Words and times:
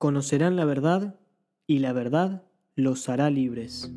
conocerán 0.00 0.56
la 0.56 0.64
verdad 0.64 1.14
y 1.66 1.80
la 1.80 1.92
verdad 1.92 2.42
los 2.74 3.10
hará 3.10 3.28
libres. 3.28 3.92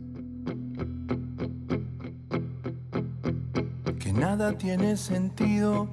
Que 4.02 4.12
nada 4.12 4.58
tiene 4.58 4.98
sentido, 4.98 5.88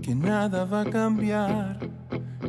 que 0.00 0.14
nada 0.14 0.64
va 0.64 0.82
a 0.82 0.90
cambiar, 0.90 1.80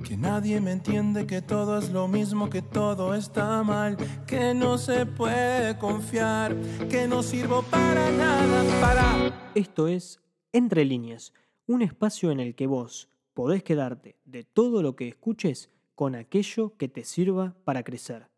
que 0.08 0.18
nadie 0.18 0.62
me 0.62 0.72
entiende, 0.72 1.26
que 1.26 1.42
todo 1.42 1.80
es 1.80 1.90
lo 1.90 2.08
mismo, 2.08 2.48
que 2.48 2.62
todo 2.62 3.16
está 3.16 3.64
mal, 3.64 3.98
que 4.28 4.54
no 4.54 4.78
se 4.78 5.07
puede 5.07 5.80
confiar, 5.80 6.55
que 6.91 7.07
no 7.07 7.23
sirvo 7.23 7.64
para 7.64 8.12
nada, 8.12 8.64
para... 8.80 9.52
Esto 9.55 9.88
es 9.88 10.20
Entre 10.54 10.86
líneas, 10.86 11.34
un 11.66 11.82
espacio 11.82 12.30
en 12.30 12.39
el 12.39 12.54
que 12.54 12.68
vos 12.68 13.10
podés 13.34 13.64
quedarte 13.64 14.16
de 14.26 14.44
todo 14.44 14.84
lo 14.84 14.96
que 14.96 15.07
escuches 15.07 15.71
con 16.00 16.16
aquello 16.16 16.77
que 16.77 16.88
te 16.88 17.04
sirva 17.04 17.55
para 17.66 17.84
crecer. 17.84 18.30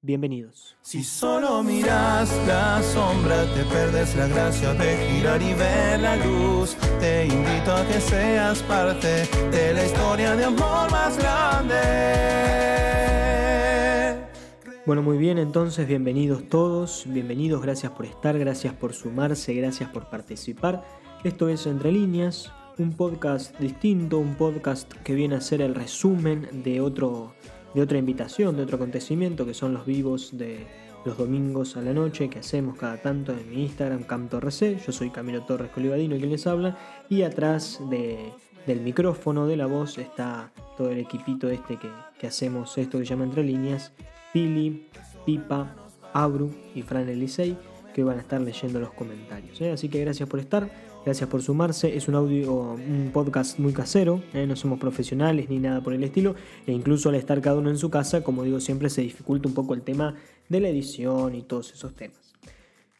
Bienvenidos. 0.00 0.78
Si 0.80 1.04
solo 1.04 1.62
miras 1.62 2.34
la 2.46 2.82
sombra, 2.82 3.44
te 3.54 3.62
perdes 3.64 4.16
la 4.16 4.26
gracia 4.26 4.72
de 4.72 4.96
girar 4.96 5.42
y 5.42 5.52
ver 5.52 6.00
la 6.00 6.16
luz. 6.16 6.76
Te 6.98 7.26
invito 7.26 7.74
a 7.74 7.86
que 7.86 8.00
seas 8.00 8.62
parte 8.62 9.28
de 9.50 9.74
la 9.74 9.84
historia 9.84 10.34
de 10.34 10.46
amor 10.46 10.90
más 10.90 11.18
grande. 11.18 11.76
Bueno, 14.86 15.02
muy 15.02 15.18
bien, 15.18 15.36
entonces 15.36 15.86
bienvenidos 15.86 16.48
todos, 16.48 17.04
bienvenidos, 17.06 17.60
gracias 17.60 17.92
por 17.92 18.06
estar, 18.06 18.38
gracias 18.38 18.72
por 18.72 18.94
sumarse, 18.94 19.52
gracias 19.52 19.90
por 19.90 20.08
participar. 20.08 20.82
Esto 21.22 21.50
es 21.50 21.66
Entre 21.66 21.92
líneas, 21.92 22.50
un 22.80 22.94
podcast 22.94 23.58
distinto, 23.58 24.18
un 24.18 24.36
podcast 24.36 24.90
que 25.04 25.14
viene 25.14 25.34
a 25.34 25.42
ser 25.42 25.60
el 25.60 25.74
resumen 25.74 26.48
de 26.64 26.80
otro 26.80 27.34
de 27.74 27.82
otra 27.82 27.98
invitación, 27.98 28.56
de 28.56 28.62
otro 28.62 28.76
acontecimiento, 28.76 29.44
que 29.44 29.52
son 29.52 29.74
los 29.74 29.84
vivos 29.84 30.36
de 30.36 30.66
los 31.04 31.18
domingos 31.18 31.76
a 31.76 31.82
la 31.82 31.92
noche 31.92 32.30
que 32.30 32.38
hacemos 32.38 32.78
cada 32.78 32.96
tanto 32.96 33.32
en 33.32 33.48
mi 33.50 33.62
Instagram, 33.64 34.04
CamtoRC. 34.04 34.84
Yo 34.84 34.92
soy 34.92 35.10
Camilo 35.10 35.44
Torres 35.44 35.70
Colivadino 35.70 36.16
quien 36.16 36.30
les 36.30 36.46
habla. 36.46 36.76
Y 37.10 37.22
atrás 37.22 37.80
de, 37.90 38.32
del 38.66 38.80
micrófono, 38.80 39.46
de 39.46 39.56
la 39.56 39.66
voz, 39.66 39.98
está 39.98 40.50
todo 40.76 40.90
el 40.90 40.98
equipito 40.98 41.50
este 41.50 41.76
que, 41.76 41.90
que 42.18 42.26
hacemos 42.26 42.76
esto 42.78 42.98
que 42.98 43.04
se 43.04 43.10
llama 43.10 43.24
Entre 43.24 43.44
Líneas. 43.44 43.92
Pili, 44.32 44.88
Pipa, 45.26 45.76
Abru 46.12 46.50
y 46.74 46.82
Fran 46.82 47.08
Elisei 47.08 47.56
que 47.92 48.04
van 48.04 48.18
a 48.18 48.20
estar 48.22 48.40
leyendo 48.40 48.80
los 48.80 48.92
comentarios. 48.92 49.60
¿eh? 49.60 49.72
Así 49.72 49.88
que 49.88 50.00
gracias 50.00 50.28
por 50.28 50.40
estar. 50.40 50.70
Gracias 51.04 51.30
por 51.30 51.40
sumarse. 51.40 51.96
Es 51.96 52.08
un 52.08 52.14
audio, 52.14 52.52
un 52.74 53.10
podcast 53.10 53.58
muy 53.58 53.72
casero. 53.72 54.22
¿eh? 54.34 54.46
No 54.46 54.54
somos 54.54 54.78
profesionales 54.78 55.48
ni 55.48 55.58
nada 55.58 55.80
por 55.80 55.94
el 55.94 56.04
estilo. 56.04 56.34
E 56.66 56.72
incluso 56.72 57.08
al 57.08 57.14
estar 57.14 57.40
cada 57.40 57.56
uno 57.56 57.70
en 57.70 57.78
su 57.78 57.88
casa, 57.88 58.22
como 58.22 58.44
digo 58.44 58.60
siempre, 58.60 58.90
se 58.90 59.00
dificulta 59.00 59.48
un 59.48 59.54
poco 59.54 59.72
el 59.72 59.80
tema 59.80 60.14
de 60.50 60.60
la 60.60 60.68
edición 60.68 61.34
y 61.34 61.42
todos 61.42 61.72
esos 61.72 61.94
temas. 61.94 62.18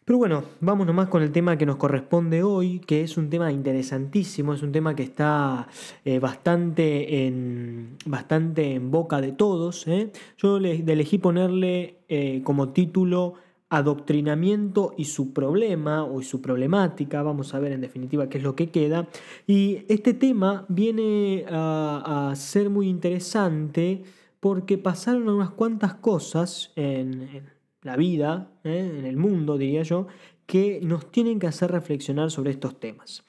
Pero 0.07 0.19
bueno, 0.19 0.45
vamos 0.61 0.87
nomás 0.87 1.09
con 1.09 1.23
el 1.23 1.31
tema 1.31 1.59
que 1.59 1.67
nos 1.67 1.77
corresponde 1.77 2.43
hoy, 2.43 2.81
que 2.81 3.03
es 3.03 3.19
un 3.19 3.29
tema 3.29 3.53
interesantísimo, 3.53 4.55
es 4.55 4.63
un 4.63 4.73
tema 4.73 4.97
que 4.97 5.03
está 5.03 5.69
eh, 6.05 6.19
bastante, 6.19 7.27
en, 7.27 7.97
bastante 8.07 8.75
en 8.75 8.91
boca 8.91 9.21
de 9.21 9.33
todos. 9.33 9.87
¿eh? 9.87 10.11
Yo 10.39 10.59
le, 10.59 10.77
elegí 10.77 11.19
ponerle 11.19 11.97
como 12.45 12.71
título 12.71 13.35
adoctrinamiento 13.71 14.95
y 14.99 15.05
su 15.05 15.33
problema 15.33 16.05
o 16.05 16.23
su 16.23 16.43
problemática, 16.43 17.23
vamos 17.23 17.55
a 17.55 17.61
ver 17.61 17.73
en 17.73 17.81
definitiva 17.81 18.29
qué 18.29 18.39
es 18.39 18.45
lo 18.45 18.57
que 18.57 18.71
queda. 18.71 19.09
Y 19.47 19.85
este 19.89 20.13
tema 20.13 20.67
viene 20.69 21.45
a, 21.49 22.33
ser 22.37 22.69
muy 22.69 22.89
interesante 22.89 24.03
porque 24.41 24.77
pasaron 24.77 25.29
unas 25.29 25.51
cuantas 25.51 25.95
cosas 25.95 26.73
en, 26.75 27.49
la 27.83 27.97
vida, 27.97 28.51
¿eh? 28.65 28.93
en 28.99 29.07
el 29.07 29.17
mundo 29.17 29.57
diría 29.57 29.83
yo, 29.83 30.09
que 30.47 30.81
nos 30.83 31.11
tienen 31.11 31.39
que 31.39 31.47
hacer 31.47 31.71
reflexionar 31.71 32.31
sobre 32.31 32.51
estos 32.51 32.79
temas. 32.81 33.23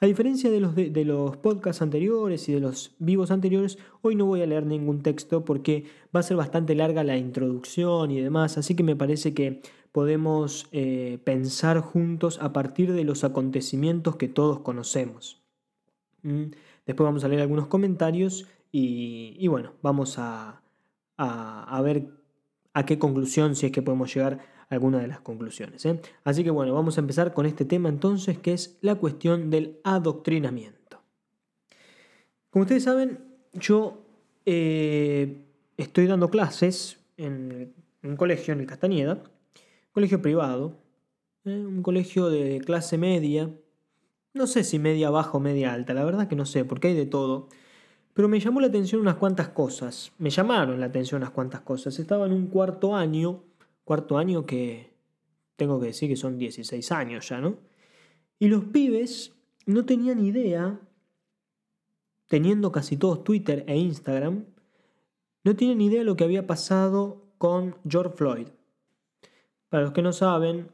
A 0.00 0.06
diferencia 0.06 0.48
de 0.48 0.60
los, 0.60 0.76
de, 0.76 1.04
los 1.04 1.36
podcasts 1.38 1.82
anteriores 1.82 2.48
y 2.48 2.52
de 2.52 2.60
los 2.60 2.94
vivos 3.00 3.32
anteriores, 3.32 3.78
hoy 4.00 4.14
no 4.14 4.26
voy 4.26 4.42
a 4.42 4.46
leer 4.46 4.64
ningún 4.64 5.02
texto 5.02 5.44
porque 5.44 5.86
va 6.14 6.20
a 6.20 6.22
ser 6.22 6.36
bastante 6.36 6.76
larga 6.76 7.02
la 7.02 7.16
introducción 7.16 8.12
y 8.12 8.20
demás, 8.20 8.58
así 8.58 8.76
que 8.76 8.84
me 8.84 8.94
parece 8.94 9.34
que 9.34 9.60
podemos 9.92 10.68
eh, 10.72 11.18
pensar 11.24 11.80
juntos 11.80 12.38
a 12.40 12.52
partir 12.52 12.92
de 12.92 13.04
los 13.04 13.24
acontecimientos 13.24 14.16
que 14.16 14.28
todos 14.28 14.60
conocemos. 14.60 15.42
¿Mm? 16.22 16.50
Después 16.86 17.04
vamos 17.04 17.24
a 17.24 17.28
leer 17.28 17.42
algunos 17.42 17.66
comentarios 17.66 18.46
y, 18.70 19.46
bueno, 19.48 19.72
vamos 19.82 20.18
a, 20.18 20.62
a, 21.16 21.82
ver 21.82 22.08
a 22.74 22.84
qué 22.86 22.98
conclusión, 22.98 23.56
si 23.56 23.66
es 23.66 23.72
que 23.72 23.82
podemos 23.82 24.12
llegar 24.14 24.40
a 24.68 24.74
alguna 24.74 24.98
de 24.98 25.08
las 25.08 25.20
conclusiones. 25.20 25.84
¿eh? 25.86 26.00
Así 26.24 26.44
que 26.44 26.50
bueno, 26.50 26.74
vamos 26.74 26.96
a 26.96 27.00
empezar 27.00 27.34
con 27.34 27.46
este 27.46 27.64
tema 27.64 27.88
entonces, 27.88 28.38
que 28.38 28.52
es 28.52 28.78
la 28.80 28.94
cuestión 28.94 29.50
del 29.50 29.80
adoctrinamiento. 29.84 31.02
Como 32.50 32.62
ustedes 32.62 32.84
saben, 32.84 33.18
yo 33.52 34.02
eh, 34.46 35.44
estoy 35.76 36.06
dando 36.06 36.30
clases 36.30 36.98
en 37.16 37.74
un 38.02 38.16
colegio, 38.16 38.54
en 38.54 38.60
el 38.60 38.66
Castañeda, 38.66 39.22
colegio 39.98 40.22
privado, 40.22 40.76
¿eh? 41.44 41.58
un 41.58 41.82
colegio 41.82 42.30
de 42.30 42.60
clase 42.64 42.96
media, 42.96 43.50
no 44.32 44.46
sé 44.46 44.62
si 44.62 44.78
media 44.78 45.10
baja 45.10 45.32
o 45.32 45.40
media 45.40 45.72
alta, 45.72 45.92
la 45.92 46.04
verdad 46.04 46.28
que 46.28 46.36
no 46.36 46.46
sé, 46.46 46.64
porque 46.64 46.86
hay 46.86 46.94
de 46.94 47.04
todo. 47.04 47.48
Pero 48.14 48.28
me 48.28 48.38
llamó 48.38 48.60
la 48.60 48.68
atención 48.68 49.00
unas 49.00 49.16
cuantas 49.16 49.48
cosas, 49.48 50.12
me 50.18 50.30
llamaron 50.30 50.78
la 50.78 50.86
atención 50.86 51.20
unas 51.20 51.32
cuantas 51.32 51.62
cosas. 51.62 51.98
Estaba 51.98 52.26
en 52.26 52.32
un 52.32 52.46
cuarto 52.46 52.94
año, 52.94 53.42
cuarto 53.82 54.18
año 54.18 54.46
que 54.46 54.92
tengo 55.56 55.80
que 55.80 55.88
decir 55.88 56.08
que 56.08 56.14
son 56.14 56.38
16 56.38 56.92
años 56.92 57.28
ya, 57.28 57.40
¿no? 57.40 57.56
Y 58.38 58.46
los 58.46 58.66
pibes 58.66 59.34
no 59.66 59.84
tenían 59.84 60.24
idea, 60.24 60.78
teniendo 62.28 62.70
casi 62.70 62.96
todos 62.96 63.24
Twitter 63.24 63.64
e 63.66 63.76
Instagram, 63.76 64.44
no 65.42 65.56
tienen 65.56 65.80
idea 65.80 65.98
de 65.98 66.04
lo 66.04 66.14
que 66.14 66.22
había 66.22 66.46
pasado 66.46 67.32
con 67.36 67.74
George 67.88 68.16
Floyd. 68.16 68.46
Para 69.68 69.84
los 69.84 69.92
que 69.92 70.02
no 70.02 70.12
saben, 70.12 70.70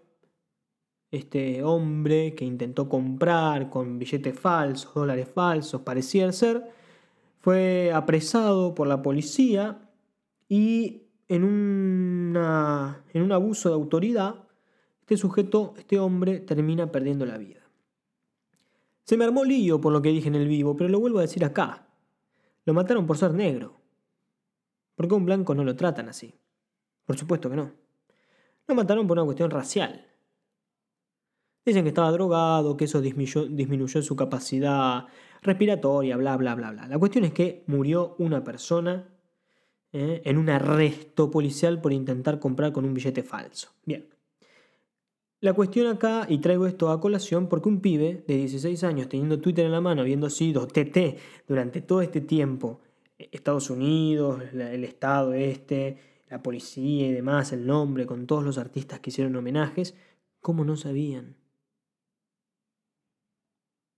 este 1.11 1.63
hombre 1.63 2.35
que 2.35 2.45
intentó 2.45 2.89
comprar 2.89 3.71
con 3.71 3.99
billetes 3.99 4.39
falsos, 4.39 4.95
dólares 4.95 5.29
falsos, 5.33 5.83
parecía 5.83 6.31
ser, 6.33 6.71
fue 7.41 7.93
apresado 7.93 8.75
por 8.75 8.87
la 8.87 9.03
policía 9.03 9.91
y 10.49 11.03
en, 11.29 11.43
en 12.35 13.23
un 13.23 13.33
abuso 13.33 13.69
de 13.69 13.75
autoridad, 13.75 14.45
este 15.01 15.17
sujeto, 15.17 15.75
este 15.77 15.99
hombre, 15.99 16.41
termina 16.41 16.91
perdiendo 16.91 17.27
la 17.27 17.39
vida. 17.39 17.61
Se 19.05 19.17
me 19.17 19.25
armó 19.25 19.45
lío 19.45 19.81
por 19.81 19.93
lo 19.93 20.01
que 20.01 20.09
dije 20.09 20.29
en 20.29 20.35
el 20.35 20.49
vivo, 20.49 20.77
pero 20.77 20.89
lo 20.89 20.99
vuelvo 20.99 21.19
a 21.19 21.23
decir 21.23 21.45
acá. 21.45 21.87
Lo 22.65 22.73
mataron 22.73 23.07
por 23.07 23.19
ser 23.19 23.35
negro. 23.35 23.77
¿Por 24.95 25.07
qué 25.09 25.15
a 25.15 25.19
un 25.19 25.27
blanco 25.27 25.55
no 25.55 25.65
lo 25.65 25.77
tratan 25.77 26.09
así? 26.09 26.35
Por 27.05 27.19
supuesto 27.19 27.51
que 27.51 27.57
no. 27.57 27.84
Lo 28.67 28.75
mataron 28.75 29.07
por 29.07 29.19
una 29.19 29.25
cuestión 29.25 29.51
racial. 29.51 30.07
Dicen 31.65 31.83
que 31.83 31.89
estaba 31.89 32.13
drogado, 32.13 32.77
que 32.77 32.85
eso 32.85 33.01
disminuyó, 33.01 34.03
su 34.03 34.17
capacidad 34.17 35.07
respiratoria, 35.43 36.17
bla, 36.17 36.37
bla, 36.37 36.55
bla, 36.55 36.73
bla. 36.73 36.87
La 36.89 36.99
cuestión 36.99 37.25
es 37.25 37.33
que 37.33 37.65
murió 37.67 38.17
una 38.19 38.45
persona 38.45 39.09
eh, 39.93 40.23
en 40.25 40.37
un 40.37 40.51
arresto 40.51 41.31
policial 41.31 41.81
por 41.81 41.93
intentar 41.93 42.39
comprar 42.39 42.73
con 42.73 42.85
un 42.85 42.93
billete 42.93 43.23
falso. 43.23 43.71
Bien. 43.85 44.09
La 45.41 45.53
cuestión 45.53 45.87
acá, 45.87 46.27
y 46.29 46.39
traigo 46.39 46.67
esto 46.67 46.91
a 46.91 47.01
colación, 47.01 47.49
porque 47.49 47.69
un 47.69 47.81
pibe 47.81 48.25
de 48.27 48.37
16 48.37 48.83
años 48.85 49.09
teniendo 49.09 49.41
Twitter 49.41 49.67
en 49.67 49.73
la 49.73 49.81
mano, 49.81 50.01
habiendo 50.01 50.31
sido 50.31 50.67
TT 50.67 51.19
durante 51.47 51.83
todo 51.83 52.01
este 52.01 52.23
tiempo, 52.23 52.81
Estados 53.19 53.71
Unidos, 53.71 54.43
el 54.53 54.85
Estado 54.85 55.35
este, 55.35 55.99
la 56.35 56.43
policía 56.43 57.07
y 57.07 57.13
demás, 57.13 57.53
el 57.53 57.65
nombre, 57.65 58.07
con 58.07 58.27
todos 58.27 58.43
los 58.43 58.59
artistas 58.59 58.99
que 58.99 59.11
hicieron 59.11 59.37
homenajes, 59.37 59.95
¿cómo 60.41 60.65
no 60.65 60.77
sabían? 60.77 61.37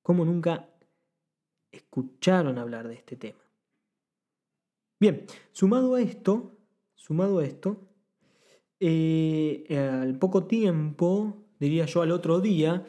¿Cómo 0.02 0.22
nunca 0.26 0.68
escucharon 1.72 2.58
hablar 2.58 2.88
de 2.88 2.94
este 2.96 3.16
tema? 3.16 3.40
Bien, 5.00 5.24
sumado 5.50 5.94
a 5.94 6.02
esto, 6.02 6.58
sumado 6.94 7.38
a 7.38 7.46
esto, 7.46 7.88
eh, 8.80 9.64
al 10.02 10.18
poco 10.18 10.44
tiempo, 10.44 11.46
diría 11.58 11.86
yo 11.86 12.02
al 12.02 12.12
otro 12.12 12.40
día, 12.40 12.84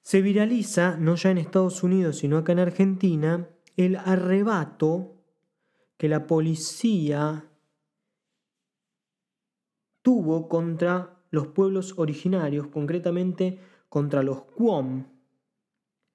se 0.00 0.22
viraliza, 0.22 0.96
no 0.96 1.14
ya 1.14 1.30
en 1.30 1.38
Estados 1.38 1.84
Unidos, 1.84 2.18
sino 2.18 2.36
acá 2.36 2.50
en 2.50 2.58
Argentina, 2.58 3.48
el 3.76 3.94
arrebato 3.94 5.22
que 5.96 6.08
la 6.08 6.26
policía 6.26 7.48
tuvo 10.02 10.48
contra 10.48 11.16
los 11.30 11.48
pueblos 11.48 11.94
originarios, 11.96 12.66
concretamente 12.66 13.58
contra 13.88 14.22
los 14.22 14.42
Quom. 14.42 15.04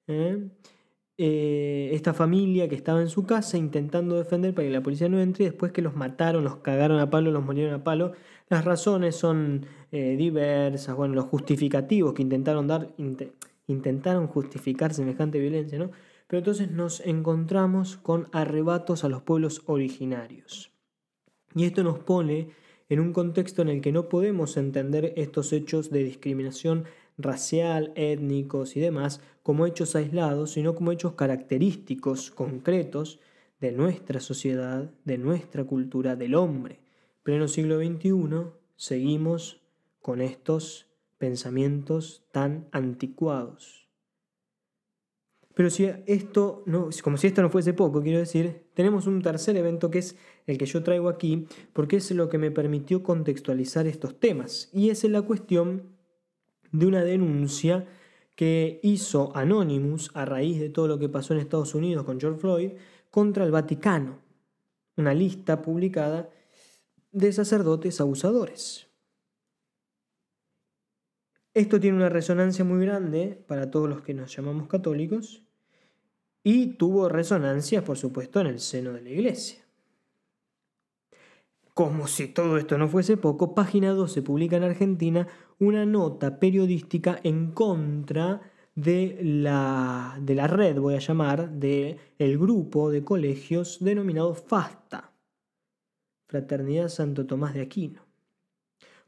¿eh? 0.07 0.49
eh, 1.17 1.89
esta 1.93 2.13
familia 2.13 2.69
que 2.69 2.75
estaba 2.75 3.01
en 3.01 3.09
su 3.09 3.25
casa 3.25 3.57
intentando 3.57 4.17
defender 4.17 4.53
para 4.53 4.67
que 4.67 4.73
la 4.73 4.83
policía 4.83 5.09
no 5.09 5.19
entre 5.19 5.45
y 5.45 5.47
después 5.49 5.71
que 5.71 5.81
los 5.81 5.95
mataron, 5.95 6.43
los 6.43 6.57
cagaron 6.57 6.99
a 6.99 7.09
palo, 7.09 7.31
los 7.31 7.43
murieron 7.43 7.73
a 7.73 7.83
palo. 7.83 8.13
Las 8.49 8.63
razones 8.63 9.15
son 9.15 9.65
eh, 9.91 10.15
diversas, 10.15 10.95
bueno, 10.95 11.15
los 11.15 11.25
justificativos 11.25 12.13
que 12.13 12.21
intentaron 12.21 12.67
dar, 12.67 12.93
intentaron 13.65 14.27
justificar 14.27 14.93
semejante 14.93 15.39
violencia, 15.39 15.79
¿no? 15.79 15.91
Pero 16.27 16.39
entonces 16.39 16.69
nos 16.69 16.99
encontramos 17.01 17.97
con 17.97 18.27
arrebatos 18.31 19.03
a 19.03 19.09
los 19.09 19.21
pueblos 19.21 19.63
originarios. 19.65 20.71
Y 21.55 21.63
esto 21.65 21.83
nos 21.83 21.99
pone 21.99 22.49
en 22.89 22.99
un 22.99 23.13
contexto 23.13 23.61
en 23.61 23.69
el 23.69 23.81
que 23.81 23.91
no 23.91 24.09
podemos 24.09 24.57
entender 24.57 25.13
estos 25.15 25.51
hechos 25.53 25.89
de 25.89 26.03
discriminación 26.03 26.85
racial, 27.17 27.91
étnicos 27.95 28.77
y 28.77 28.79
demás 28.79 29.21
como 29.43 29.65
hechos 29.65 29.95
aislados, 29.95 30.51
sino 30.51 30.75
como 30.75 30.91
hechos 30.91 31.13
característicos, 31.13 32.31
concretos 32.31 33.19
de 33.59 33.71
nuestra 33.71 34.19
sociedad, 34.19 34.91
de 35.05 35.17
nuestra 35.17 35.63
cultura, 35.63 36.15
del 36.15 36.35
hombre. 36.35 36.79
Pleno 37.23 37.47
siglo 37.47 37.79
XXI 37.79 38.51
seguimos 38.75 39.61
con 40.01 40.21
estos 40.21 40.87
pensamientos 41.17 42.23
tan 42.31 42.67
anticuados. 42.71 43.86
Pero 45.57 45.71
si 45.71 45.89
esto 46.05 46.61
no, 46.67 46.89
como 47.01 47.17
si 47.17 47.25
esto 47.25 47.41
no 47.41 47.49
fuese 47.49 47.73
poco, 47.73 48.03
quiero 48.03 48.19
decir, 48.19 48.67
tenemos 48.75 49.07
un 49.07 49.23
tercer 49.23 49.57
evento 49.57 49.89
que 49.89 49.97
es 49.97 50.15
el 50.45 50.55
que 50.55 50.67
yo 50.67 50.83
traigo 50.83 51.09
aquí, 51.09 51.47
porque 51.73 51.95
es 51.95 52.11
lo 52.11 52.29
que 52.29 52.37
me 52.37 52.51
permitió 52.51 53.01
contextualizar 53.01 53.87
estos 53.87 54.19
temas, 54.19 54.69
y 54.71 54.91
es 54.91 55.03
la 55.05 55.23
cuestión 55.23 55.97
de 56.71 56.85
una 56.85 57.03
denuncia 57.03 57.87
que 58.35 58.79
hizo 58.83 59.35
Anonymous 59.35 60.11
a 60.13 60.25
raíz 60.25 60.59
de 60.59 60.69
todo 60.69 60.87
lo 60.87 60.99
que 60.99 61.09
pasó 61.09 61.33
en 61.33 61.39
Estados 61.39 61.73
Unidos 61.73 62.03
con 62.03 62.19
George 62.19 62.39
Floyd 62.39 62.71
contra 63.09 63.43
el 63.43 63.49
Vaticano, 63.49 64.19
una 64.95 65.15
lista 65.15 65.63
publicada 65.63 66.29
de 67.11 67.33
sacerdotes 67.33 67.99
abusadores. 67.99 68.89
Esto 71.55 71.79
tiene 71.79 71.97
una 71.97 72.09
resonancia 72.09 72.63
muy 72.63 72.85
grande 72.85 73.43
para 73.47 73.71
todos 73.71 73.89
los 73.89 74.03
que 74.03 74.13
nos 74.13 74.35
llamamos 74.35 74.67
católicos 74.67 75.46
y 76.49 76.67
tuvo 76.77 77.09
resonancia, 77.09 77.83
por 77.83 77.97
supuesto, 77.97 78.39
en 78.39 78.47
el 78.47 78.61
seno 78.61 78.93
de 78.93 79.01
la 79.01 79.09
Iglesia. 79.09 79.59
Como 81.73 82.07
si 82.07 82.29
todo 82.29 82.57
esto 82.57 82.77
no 82.77 82.87
fuese 82.87 83.17
poco, 83.17 83.53
Página 83.53 83.91
12 83.91 84.21
publica 84.21 84.55
en 84.55 84.63
Argentina 84.63 85.27
una 85.59 85.85
nota 85.85 86.39
periodística 86.39 87.19
en 87.23 87.51
contra 87.51 88.39
de 88.75 89.19
la, 89.21 90.17
de 90.21 90.35
la 90.35 90.47
red, 90.47 90.79
voy 90.79 90.95
a 90.95 90.99
llamar, 90.99 91.51
del 91.51 91.97
el 92.17 92.37
grupo 92.37 92.91
de 92.91 93.03
colegios 93.03 93.79
denominado 93.81 94.33
FASTA, 94.33 95.11
Fraternidad 96.29 96.87
Santo 96.87 97.25
Tomás 97.25 97.55
de 97.55 97.61
Aquino, 97.61 98.05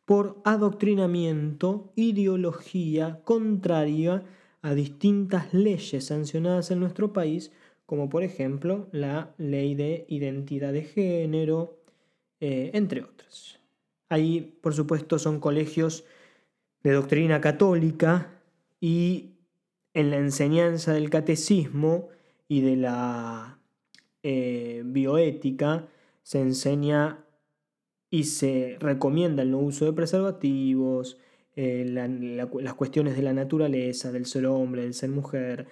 por 0.03 0.41
adoctrinamiento, 0.43 1.93
ideología 1.95 3.21
contraria 3.23 4.25
a 4.61 4.73
distintas 4.73 5.53
leyes 5.53 6.05
sancionadas 6.05 6.71
en 6.71 6.79
nuestro 6.79 7.13
país, 7.13 7.51
como 7.85 8.09
por 8.09 8.23
ejemplo 8.23 8.87
la 8.91 9.33
ley 9.37 9.75
de 9.75 10.05
identidad 10.09 10.73
de 10.73 10.83
género, 10.83 11.79
eh, 12.39 12.71
entre 12.73 13.03
otros. 13.03 13.59
Ahí, 14.09 14.57
por 14.61 14.73
supuesto, 14.73 15.19
son 15.19 15.39
colegios 15.39 16.03
de 16.83 16.91
doctrina 16.91 17.41
católica 17.41 18.41
y 18.79 19.31
en 19.93 20.09
la 20.09 20.17
enseñanza 20.17 20.93
del 20.93 21.09
catecismo 21.09 22.09
y 22.47 22.61
de 22.61 22.75
la 22.75 23.59
eh, 24.23 24.81
bioética 24.85 25.87
se 26.23 26.41
enseña 26.41 27.23
y 28.09 28.23
se 28.25 28.77
recomienda 28.79 29.43
el 29.43 29.51
no 29.51 29.59
uso 29.59 29.85
de 29.85 29.93
preservativos, 29.93 31.17
eh, 31.61 31.83
las 31.85 32.73
cuestiones 32.75 33.17
de 33.17 33.21
la 33.21 33.33
naturaleza, 33.33 34.13
del 34.13 34.25
ser 34.25 34.45
hombre, 34.45 34.83
del 34.83 34.93
ser 34.93 35.09
mujer, 35.09 35.67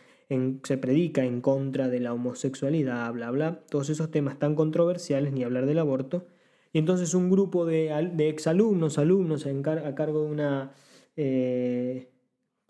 se 0.63 0.77
predica 0.77 1.23
en 1.23 1.39
contra 1.39 1.87
de 1.87 2.01
la 2.01 2.13
homosexualidad, 2.13 3.13
bla, 3.13 3.31
bla, 3.31 3.61
todos 3.69 3.89
esos 3.89 4.11
temas 4.11 4.37
tan 4.37 4.53
controversiales, 4.53 5.31
ni 5.31 5.45
hablar 5.45 5.65
del 5.65 5.79
aborto, 5.79 6.27
y 6.73 6.79
entonces 6.79 7.13
un 7.13 7.29
grupo 7.29 7.65
de, 7.65 8.11
de 8.13 8.27
exalumnos, 8.27 8.97
alumnos 8.97 9.45
a 9.45 9.95
cargo 9.95 10.23
de 10.23 10.27
una, 10.27 10.73
eh, 11.15 12.11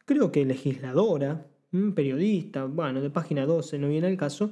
creo 0.06 0.32
que 0.32 0.46
legisladora, 0.46 1.48
periodista, 1.96 2.66
bueno, 2.66 3.02
de 3.02 3.10
página 3.10 3.48
12, 3.48 3.80
no 3.80 3.88
viene 3.88 4.10
el 4.10 4.18
caso, 4.18 4.52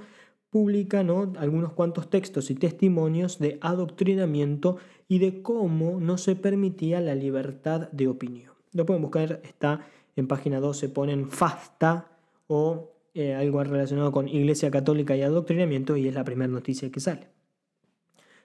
publica 0.50 1.02
algunos 1.02 1.74
cuantos 1.74 2.10
textos 2.10 2.50
y 2.50 2.56
testimonios 2.56 3.38
de 3.38 3.60
adoctrinamiento 3.62 4.78
y 5.08 5.20
de 5.20 5.44
cómo 5.44 6.00
no 6.00 6.18
se 6.18 6.36
permitía 6.36 7.00
la 7.00 7.14
libertad 7.14 7.92
de 7.92 8.08
opinión. 8.08 8.55
Lo 8.76 8.86
pueden 8.86 9.02
buscar, 9.02 9.40
está 9.46 9.88
en 10.18 10.28
página 10.28 10.60
12, 10.60 10.90
ponen 10.90 11.32
FASTA 11.32 12.12
o 12.48 12.92
eh, 13.14 13.34
algo 13.34 13.64
relacionado 13.64 14.12
con 14.12 14.28
Iglesia 14.28 14.70
Católica 14.70 15.16
y 15.16 15.22
adoctrinamiento 15.22 15.96
y 15.96 16.10
es 16.10 16.14
la 16.14 16.26
primera 16.26 16.52
noticia 16.52 16.92
que 16.92 17.00
sale. 17.00 17.30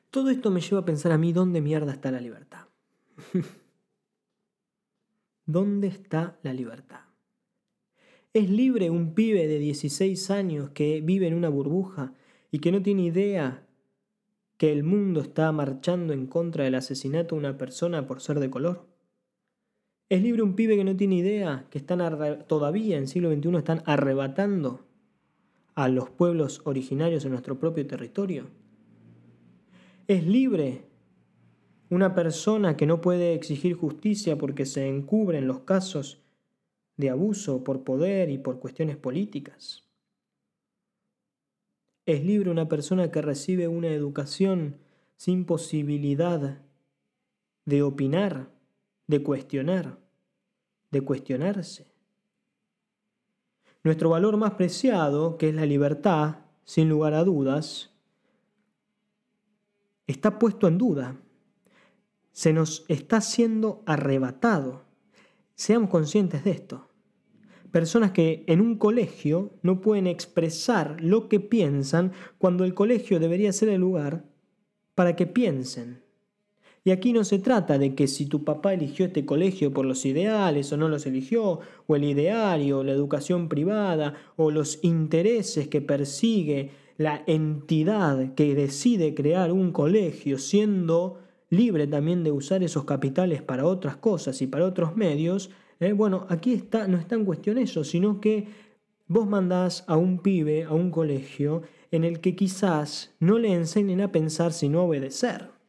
Todo 0.08 0.30
esto 0.30 0.52
me 0.52 0.60
lleva 0.60 0.82
a 0.82 0.84
pensar 0.84 1.10
a 1.10 1.18
mí 1.18 1.32
dónde 1.32 1.60
mierda 1.60 1.90
está 1.90 2.12
la 2.12 2.20
libertad. 2.20 2.68
¿Dónde 5.46 5.88
está 5.88 6.38
la 6.44 6.52
libertad? 6.52 7.00
¿Es 8.32 8.48
libre 8.48 8.88
un 8.88 9.14
pibe 9.14 9.48
de 9.48 9.58
16 9.58 10.30
años 10.30 10.70
que 10.70 11.00
vive 11.00 11.26
en 11.26 11.34
una 11.34 11.48
burbuja 11.48 12.14
y 12.52 12.60
que 12.60 12.70
no 12.70 12.80
tiene 12.82 13.02
idea 13.02 13.66
que 14.58 14.70
el 14.70 14.84
mundo 14.84 15.22
está 15.22 15.50
marchando 15.50 16.12
en 16.12 16.28
contra 16.28 16.62
del 16.62 16.76
asesinato 16.76 17.34
de 17.34 17.40
una 17.40 17.58
persona 17.58 18.06
por 18.06 18.20
ser 18.20 18.38
de 18.38 18.48
color? 18.48 18.89
¿Es 20.10 20.20
libre 20.22 20.42
un 20.42 20.56
pibe 20.56 20.76
que 20.76 20.82
no 20.82 20.96
tiene 20.96 21.14
idea 21.14 21.66
que 21.70 21.78
están 21.78 22.00
todavía 22.48 22.98
en 22.98 23.06
siglo 23.06 23.32
XXI 23.32 23.56
están 23.56 23.82
arrebatando 23.86 24.84
a 25.76 25.88
los 25.88 26.10
pueblos 26.10 26.62
originarios 26.64 27.24
en 27.24 27.30
nuestro 27.30 27.60
propio 27.60 27.86
territorio? 27.86 28.48
¿Es 30.08 30.26
libre 30.26 30.82
una 31.90 32.12
persona 32.12 32.76
que 32.76 32.86
no 32.86 33.00
puede 33.00 33.34
exigir 33.34 33.74
justicia 33.74 34.36
porque 34.36 34.66
se 34.66 34.88
encubren 34.88 35.46
los 35.46 35.60
casos 35.60 36.20
de 36.96 37.10
abuso 37.10 37.62
por 37.62 37.84
poder 37.84 38.30
y 38.30 38.38
por 38.38 38.58
cuestiones 38.58 38.96
políticas? 38.96 39.84
¿Es 42.04 42.24
libre 42.24 42.50
una 42.50 42.68
persona 42.68 43.12
que 43.12 43.22
recibe 43.22 43.68
una 43.68 43.92
educación 43.92 44.78
sin 45.14 45.44
posibilidad 45.44 46.62
de 47.64 47.82
opinar, 47.84 48.50
de 49.06 49.22
cuestionar, 49.22 49.99
de 50.90 51.00
cuestionarse? 51.02 51.90
Nuestro 53.82 54.10
valor 54.10 54.36
más 54.36 54.54
preciado, 54.54 55.38
que 55.38 55.48
es 55.48 55.54
la 55.54 55.64
libertad, 55.64 56.36
sin 56.64 56.88
lugar 56.88 57.14
a 57.14 57.24
dudas, 57.24 57.90
está 60.06 60.38
puesto 60.38 60.68
en 60.68 60.78
duda. 60.78 61.16
Se 62.32 62.52
nos 62.52 62.84
está 62.88 63.20
siendo 63.20 63.82
arrebatado. 63.86 64.84
Seamos 65.54 65.90
conscientes 65.90 66.44
de 66.44 66.50
esto. 66.50 66.88
Personas 67.70 68.10
que 68.10 68.44
en 68.48 68.60
un 68.60 68.76
colegio 68.76 69.52
no 69.62 69.80
pueden 69.80 70.06
expresar 70.06 71.00
lo 71.00 71.28
que 71.28 71.40
piensan 71.40 72.12
cuando 72.38 72.64
el 72.64 72.74
colegio 72.74 73.20
debería 73.20 73.52
ser 73.52 73.68
el 73.68 73.80
lugar 73.80 74.24
para 74.94 75.16
que 75.16 75.26
piensen. 75.26 76.02
Y 76.82 76.92
aquí 76.92 77.12
no 77.12 77.24
se 77.24 77.38
trata 77.38 77.78
de 77.78 77.94
que 77.94 78.06
si 78.08 78.26
tu 78.26 78.42
papá 78.42 78.72
eligió 78.72 79.06
este 79.06 79.26
colegio 79.26 79.72
por 79.72 79.84
los 79.84 80.06
ideales 80.06 80.72
o 80.72 80.78
no 80.78 80.88
los 80.88 81.04
eligió, 81.06 81.60
o 81.86 81.96
el 81.96 82.04
ideario, 82.04 82.82
la 82.82 82.92
educación 82.92 83.48
privada, 83.48 84.14
o 84.36 84.50
los 84.50 84.82
intereses 84.82 85.68
que 85.68 85.82
persigue 85.82 86.70
la 86.96 87.22
entidad 87.26 88.34
que 88.34 88.54
decide 88.54 89.14
crear 89.14 89.52
un 89.52 89.72
colegio 89.72 90.38
siendo 90.38 91.18
libre 91.50 91.86
también 91.86 92.24
de 92.24 92.32
usar 92.32 92.62
esos 92.62 92.84
capitales 92.84 93.42
para 93.42 93.66
otras 93.66 93.96
cosas 93.96 94.40
y 94.40 94.46
para 94.46 94.64
otros 94.64 94.96
medios, 94.96 95.50
eh, 95.80 95.92
bueno, 95.92 96.26
aquí 96.28 96.52
está, 96.52 96.86
no 96.88 96.96
está 96.96 97.14
en 97.14 97.24
cuestión 97.24 97.58
eso, 97.58 97.84
sino 97.84 98.20
que 98.20 98.48
vos 99.06 99.26
mandás 99.26 99.84
a 99.86 99.96
un 99.96 100.18
pibe 100.18 100.64
a 100.64 100.72
un 100.72 100.90
colegio 100.90 101.62
en 101.90 102.04
el 102.04 102.20
que 102.20 102.36
quizás 102.36 103.14
no 103.18 103.38
le 103.38 103.52
enseñen 103.52 104.00
a 104.00 104.12
pensar 104.12 104.52
sino 104.52 104.80
a 104.80 104.84
obedecer. 104.84 105.59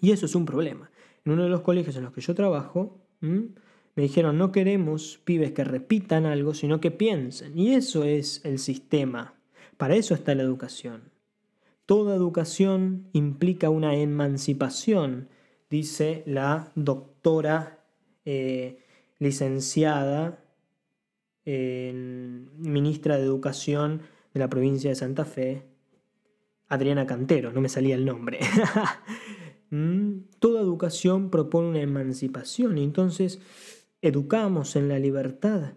Y 0.00 0.12
eso 0.12 0.26
es 0.26 0.34
un 0.34 0.46
problema. 0.46 0.90
En 1.24 1.32
uno 1.32 1.44
de 1.44 1.48
los 1.48 1.60
colegios 1.60 1.96
en 1.96 2.04
los 2.04 2.12
que 2.12 2.20
yo 2.20 2.34
trabajo, 2.34 2.98
me 3.20 4.02
dijeron, 4.02 4.38
no 4.38 4.52
queremos 4.52 5.20
pibes 5.24 5.52
que 5.52 5.64
repitan 5.64 6.26
algo, 6.26 6.54
sino 6.54 6.80
que 6.80 6.90
piensen. 6.90 7.58
Y 7.58 7.74
eso 7.74 8.04
es 8.04 8.44
el 8.44 8.58
sistema 8.58 9.34
para 9.80 9.96
eso 9.96 10.12
está 10.12 10.34
la 10.34 10.42
educación. 10.42 11.10
Toda 11.86 12.14
educación 12.14 13.08
implica 13.14 13.70
una 13.70 13.94
emancipación, 13.94 15.30
dice 15.70 16.22
la 16.26 16.70
doctora 16.74 17.82
eh, 18.26 18.84
licenciada 19.18 20.44
ministra 21.46 23.16
de 23.16 23.24
Educación 23.24 24.02
de 24.34 24.40
la 24.40 24.50
provincia 24.50 24.90
de 24.90 24.96
Santa 24.96 25.24
Fe, 25.24 25.62
Adriana 26.68 27.06
Cantero, 27.06 27.50
no 27.50 27.62
me 27.62 27.70
salía 27.70 27.94
el 27.94 28.04
nombre. 28.04 28.40
Mm, 29.70 30.24
toda 30.40 30.60
educación 30.60 31.30
propone 31.30 31.68
una 31.68 31.80
emancipación 31.80 32.78
y 32.78 32.84
entonces 32.84 33.40
educamos 34.02 34.76
en 34.76 34.88
la 34.88 34.98
libertad. 34.98 35.74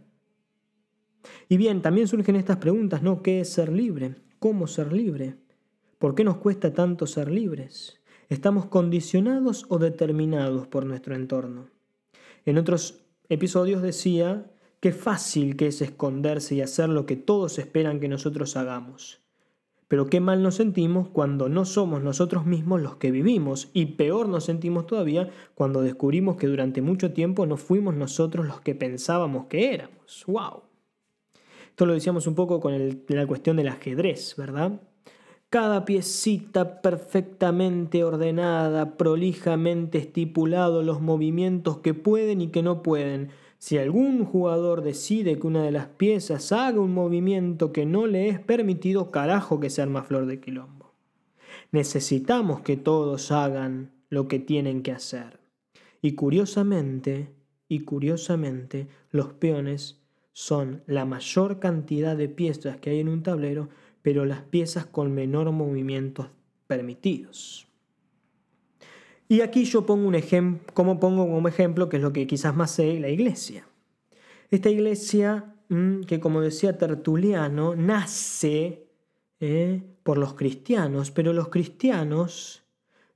Y 1.47 1.57
bien, 1.57 1.81
también 1.81 2.07
surgen 2.07 2.35
estas 2.35 2.57
preguntas, 2.57 3.01
¿no? 3.01 3.21
¿Qué 3.21 3.41
es 3.41 3.49
ser 3.49 3.71
libre? 3.71 4.15
¿Cómo 4.39 4.67
ser 4.67 4.91
libre? 4.91 5.35
¿Por 5.99 6.15
qué 6.15 6.23
nos 6.23 6.37
cuesta 6.37 6.73
tanto 6.73 7.07
ser 7.07 7.31
libres? 7.31 8.01
¿Estamos 8.29 8.65
condicionados 8.65 9.65
o 9.69 9.77
determinados 9.77 10.67
por 10.67 10.85
nuestro 10.85 11.15
entorno? 11.15 11.69
En 12.45 12.57
otros 12.57 13.05
episodios 13.29 13.81
decía 13.81 14.51
qué 14.79 14.91
fácil 14.91 15.55
que 15.55 15.67
es 15.67 15.81
esconderse 15.81 16.55
y 16.55 16.61
hacer 16.61 16.89
lo 16.89 17.05
que 17.05 17.15
todos 17.15 17.57
esperan 17.59 17.99
que 17.99 18.09
nosotros 18.09 18.57
hagamos. 18.57 19.22
Pero 19.93 20.07
qué 20.07 20.19
mal 20.19 20.41
nos 20.41 20.55
sentimos 20.55 21.07
cuando 21.09 21.49
no 21.49 21.65
somos 21.65 22.01
nosotros 22.01 22.47
mismos 22.47 22.81
los 22.81 22.95
que 22.95 23.11
vivimos 23.11 23.69
y 23.73 23.85
peor 23.85 24.27
nos 24.27 24.45
sentimos 24.45 24.87
todavía 24.87 25.29
cuando 25.53 25.83
descubrimos 25.83 26.35
que 26.35 26.47
durante 26.47 26.81
mucho 26.81 27.13
tiempo 27.13 27.45
no 27.45 27.57
fuimos 27.57 27.93
nosotros 27.93 28.47
los 28.47 28.59
que 28.59 28.73
pensábamos 28.73 29.45
que 29.45 29.71
éramos. 29.71 30.23
¡Wow! 30.25 30.63
Esto 31.69 31.85
lo 31.85 31.93
decíamos 31.93 32.25
un 32.25 32.33
poco 32.33 32.59
con 32.59 33.03
la 33.07 33.27
cuestión 33.27 33.55
del 33.55 33.67
ajedrez, 33.67 34.33
¿verdad? 34.35 34.81
Cada 35.51 35.85
piecita 35.85 36.81
perfectamente 36.81 38.03
ordenada, 38.03 38.97
prolijamente 38.97 39.99
estipulado 39.99 40.81
los 40.81 41.01
movimientos 41.01 41.77
que 41.81 41.93
pueden 41.93 42.41
y 42.41 42.47
que 42.47 42.63
no 42.63 42.81
pueden, 42.81 43.29
si 43.63 43.77
algún 43.77 44.25
jugador 44.25 44.81
decide 44.81 45.39
que 45.39 45.47
una 45.47 45.63
de 45.63 45.71
las 45.71 45.87
piezas 45.87 46.51
haga 46.51 46.81
un 46.81 46.93
movimiento 46.93 47.71
que 47.71 47.85
no 47.85 48.07
le 48.07 48.27
es 48.27 48.37
permitido, 48.41 49.09
carajo 49.09 49.61
que 49.61 49.69
se 49.69 49.81
arma 49.81 50.03
flor 50.03 50.25
de 50.25 50.41
quilombo. 50.41 50.91
Necesitamos 51.71 52.59
que 52.59 52.75
todos 52.75 53.31
hagan 53.31 53.93
lo 54.09 54.27
que 54.27 54.39
tienen 54.39 54.83
que 54.83 54.91
hacer. 54.91 55.39
Y 56.01 56.11
curiosamente, 56.11 57.29
y 57.69 57.85
curiosamente, 57.85 58.89
los 59.11 59.31
peones 59.31 60.03
son 60.33 60.83
la 60.85 61.05
mayor 61.05 61.59
cantidad 61.59 62.17
de 62.17 62.27
piezas 62.27 62.75
que 62.75 62.89
hay 62.89 62.99
en 62.99 63.07
un 63.07 63.23
tablero, 63.23 63.69
pero 64.01 64.25
las 64.25 64.41
piezas 64.41 64.87
con 64.87 65.13
menor 65.13 65.49
movimientos 65.53 66.27
permitidos. 66.67 67.72
Y 69.27 69.41
aquí 69.41 69.65
yo 69.65 69.85
pongo 69.85 70.07
un 70.07 70.15
ejemplo, 70.15 70.73
como 70.73 70.99
pongo 70.99 71.27
como 71.27 71.47
ejemplo, 71.47 71.89
que 71.89 71.97
es 71.97 72.03
lo 72.03 72.13
que 72.13 72.27
quizás 72.27 72.55
más 72.55 72.71
sé, 72.71 72.99
la 72.99 73.09
iglesia. 73.09 73.67
Esta 74.51 74.69
iglesia, 74.69 75.55
mm, 75.69 76.01
que 76.01 76.19
como 76.19 76.41
decía 76.41 76.77
Tertuliano, 76.77 77.75
nace 77.75 78.87
eh, 79.39 79.81
por 80.03 80.17
los 80.17 80.35
cristianos, 80.35 81.11
pero 81.11 81.33
los 81.33 81.49
cristianos 81.49 82.63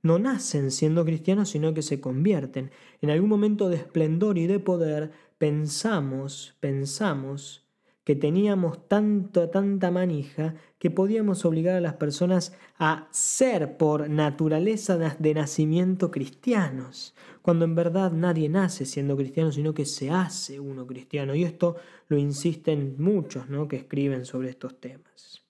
no 0.01 0.19
nacen 0.19 0.71
siendo 0.71 1.05
cristianos, 1.05 1.49
sino 1.49 1.73
que 1.73 1.81
se 1.81 1.99
convierten. 1.99 2.71
En 3.01 3.09
algún 3.09 3.29
momento 3.29 3.69
de 3.69 3.75
esplendor 3.77 4.37
y 4.37 4.47
de 4.47 4.59
poder, 4.59 5.11
pensamos, 5.37 6.55
pensamos 6.59 7.66
que 8.07 8.15
teníamos 8.15 8.87
tanto, 8.87 9.49
tanta 9.49 9.91
manija 9.91 10.55
que 10.79 10.89
podíamos 10.89 11.43
obligar 11.43 11.75
a 11.75 11.81
las 11.81 11.95
personas 11.95 12.53
a 12.79 13.09
ser 13.11 13.75
por 13.75 14.09
naturaleza 14.09 14.97
de 14.97 15.33
nacimiento 15.33 16.09
cristianos, 16.09 17.13
cuando 17.41 17.65
en 17.65 17.75
verdad 17.75 18.13
nadie 18.13 18.47
nace 18.47 18.85
siendo 18.85 19.17
cristiano, 19.17 19.51
sino 19.51 19.73
que 19.73 19.83
se 19.83 20.09
hace 20.09 20.57
uno 20.57 20.87
cristiano. 20.87 21.35
Y 21.35 21.43
esto 21.43 21.75
lo 22.07 22.17
insisten 22.17 22.95
muchos 22.97 23.49
¿no? 23.49 23.67
que 23.67 23.75
escriben 23.75 24.23
sobre 24.23 24.51
estos 24.51 24.79
temas. 24.79 25.43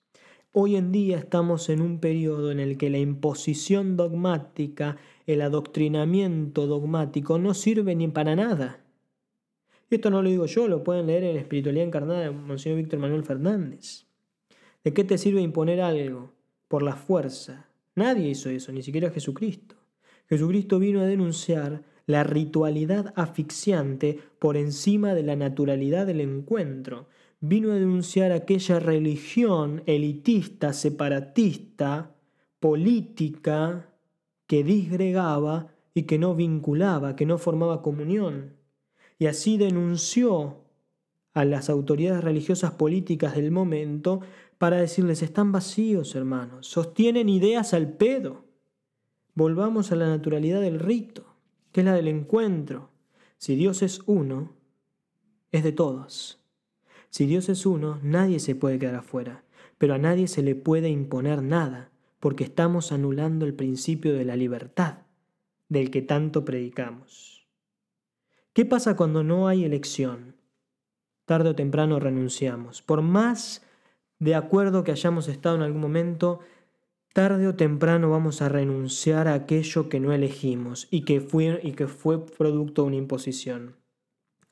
Hoy 0.50 0.74
en 0.74 0.90
día 0.90 1.18
estamos 1.18 1.68
en 1.68 1.80
un 1.80 2.00
periodo 2.00 2.50
en 2.50 2.58
el 2.58 2.76
que 2.76 2.90
la 2.90 2.98
imposición 2.98 3.96
dogmática, 3.96 4.96
el 5.28 5.42
adoctrinamiento 5.42 6.66
dogmático 6.66 7.38
no 7.38 7.54
sirve 7.54 7.94
ni 7.94 8.08
para 8.08 8.34
nada. 8.34 8.80
Y 9.90 9.94
esto 9.94 10.10
no 10.10 10.22
lo 10.22 10.28
digo 10.28 10.46
yo, 10.46 10.68
lo 10.68 10.84
pueden 10.84 11.06
leer 11.06 11.24
en 11.24 11.36
Espiritualidad 11.36 11.86
Encarnada 11.86 12.20
de 12.20 12.30
Monseñor 12.30 12.78
Víctor 12.78 12.98
Manuel 12.98 13.24
Fernández. 13.24 14.06
¿De 14.84 14.92
qué 14.92 15.02
te 15.02 15.16
sirve 15.16 15.40
imponer 15.40 15.80
algo 15.80 16.32
por 16.68 16.82
la 16.82 16.94
fuerza? 16.94 17.68
Nadie 17.94 18.28
hizo 18.28 18.50
eso, 18.50 18.70
ni 18.70 18.82
siquiera 18.82 19.10
Jesucristo. 19.10 19.76
Jesucristo 20.28 20.78
vino 20.78 21.00
a 21.00 21.06
denunciar 21.06 21.82
la 22.06 22.22
ritualidad 22.22 23.14
asfixiante 23.16 24.18
por 24.38 24.56
encima 24.56 25.14
de 25.14 25.22
la 25.22 25.36
naturalidad 25.36 26.06
del 26.06 26.20
encuentro. 26.20 27.08
Vino 27.40 27.72
a 27.72 27.76
denunciar 27.76 28.32
aquella 28.32 28.80
religión 28.80 29.82
elitista, 29.86 30.74
separatista, 30.74 32.14
política, 32.60 33.90
que 34.46 34.64
disgregaba 34.64 35.68
y 35.94 36.02
que 36.02 36.18
no 36.18 36.34
vinculaba, 36.34 37.16
que 37.16 37.26
no 37.26 37.38
formaba 37.38 37.82
comunión 37.82 38.57
y 39.18 39.26
así 39.26 39.58
denunció 39.58 40.64
a 41.34 41.44
las 41.44 41.70
autoridades 41.70 42.22
religiosas 42.22 42.72
políticas 42.72 43.34
del 43.34 43.50
momento 43.50 44.20
para 44.58 44.78
decirles, 44.78 45.22
están 45.22 45.52
vacíos, 45.52 46.14
hermanos, 46.14 46.66
sostienen 46.66 47.28
ideas 47.28 47.74
al 47.74 47.92
pedo. 47.92 48.44
Volvamos 49.34 49.92
a 49.92 49.96
la 49.96 50.08
naturalidad 50.08 50.60
del 50.60 50.80
rito, 50.80 51.26
que 51.70 51.80
es 51.80 51.84
la 51.84 51.94
del 51.94 52.08
encuentro. 52.08 52.90
Si 53.36 53.54
Dios 53.54 53.82
es 53.82 54.02
uno, 54.06 54.56
es 55.52 55.62
de 55.62 55.72
todos. 55.72 56.40
Si 57.10 57.26
Dios 57.26 57.48
es 57.48 57.66
uno, 57.66 58.00
nadie 58.02 58.40
se 58.40 58.54
puede 58.54 58.78
quedar 58.78 58.96
afuera, 58.96 59.44
pero 59.78 59.94
a 59.94 59.98
nadie 59.98 60.26
se 60.26 60.42
le 60.42 60.56
puede 60.56 60.88
imponer 60.88 61.42
nada, 61.42 61.90
porque 62.18 62.44
estamos 62.44 62.90
anulando 62.90 63.46
el 63.46 63.54
principio 63.54 64.12
de 64.12 64.24
la 64.24 64.34
libertad, 64.34 65.02
del 65.68 65.90
que 65.90 66.02
tanto 66.02 66.44
predicamos. 66.44 67.37
¿Qué 68.58 68.66
pasa 68.66 68.96
cuando 68.96 69.22
no 69.22 69.46
hay 69.46 69.64
elección? 69.64 70.34
Tarde 71.26 71.50
o 71.50 71.54
temprano 71.54 72.00
renunciamos. 72.00 72.82
Por 72.82 73.02
más 73.02 73.62
de 74.18 74.34
acuerdo 74.34 74.82
que 74.82 74.90
hayamos 74.90 75.28
estado 75.28 75.54
en 75.54 75.62
algún 75.62 75.80
momento, 75.80 76.40
tarde 77.14 77.46
o 77.46 77.54
temprano 77.54 78.10
vamos 78.10 78.42
a 78.42 78.48
renunciar 78.48 79.28
a 79.28 79.34
aquello 79.34 79.88
que 79.88 80.00
no 80.00 80.12
elegimos 80.12 80.88
y 80.90 81.02
que 81.02 81.20
fue, 81.20 81.60
y 81.62 81.70
que 81.70 81.86
fue 81.86 82.26
producto 82.26 82.82
de 82.82 82.88
una 82.88 82.96
imposición. 82.96 83.76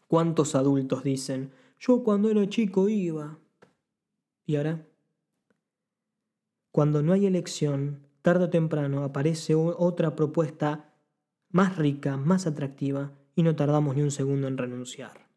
¿Cuántos 0.06 0.54
adultos 0.54 1.02
dicen, 1.02 1.50
yo 1.80 2.04
cuando 2.04 2.30
era 2.30 2.48
chico 2.48 2.88
iba? 2.88 3.40
¿Y 4.44 4.54
ahora? 4.54 4.86
Cuando 6.70 7.02
no 7.02 7.12
hay 7.12 7.26
elección, 7.26 8.06
tarde 8.22 8.44
o 8.44 8.50
temprano 8.50 9.02
aparece 9.02 9.56
otra 9.56 10.14
propuesta 10.14 10.94
más 11.50 11.76
rica, 11.76 12.16
más 12.16 12.46
atractiva, 12.46 13.10
y 13.36 13.42
no 13.42 13.54
tardamos 13.54 13.94
ni 13.94 14.02
un 14.02 14.10
segundo 14.10 14.48
en 14.48 14.58
renunciar. 14.58 15.28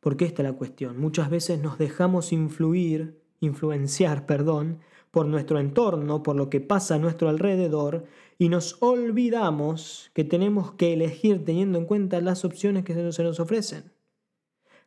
Porque 0.00 0.24
esta 0.24 0.42
es 0.42 0.48
la 0.48 0.56
cuestión. 0.56 0.98
Muchas 0.98 1.28
veces 1.30 1.60
nos 1.60 1.78
dejamos 1.78 2.32
influir, 2.32 3.20
influenciar, 3.40 4.26
perdón, 4.26 4.78
por 5.10 5.26
nuestro 5.26 5.60
entorno, 5.60 6.22
por 6.22 6.34
lo 6.34 6.48
que 6.48 6.60
pasa 6.60 6.94
a 6.94 6.98
nuestro 6.98 7.28
alrededor, 7.28 8.06
y 8.38 8.48
nos 8.48 8.76
olvidamos 8.80 10.10
que 10.14 10.24
tenemos 10.24 10.72
que 10.72 10.94
elegir 10.94 11.44
teniendo 11.44 11.78
en 11.78 11.84
cuenta 11.84 12.20
las 12.20 12.44
opciones 12.44 12.84
que 12.84 12.94
se 13.12 13.22
nos 13.22 13.40
ofrecen. 13.40 13.92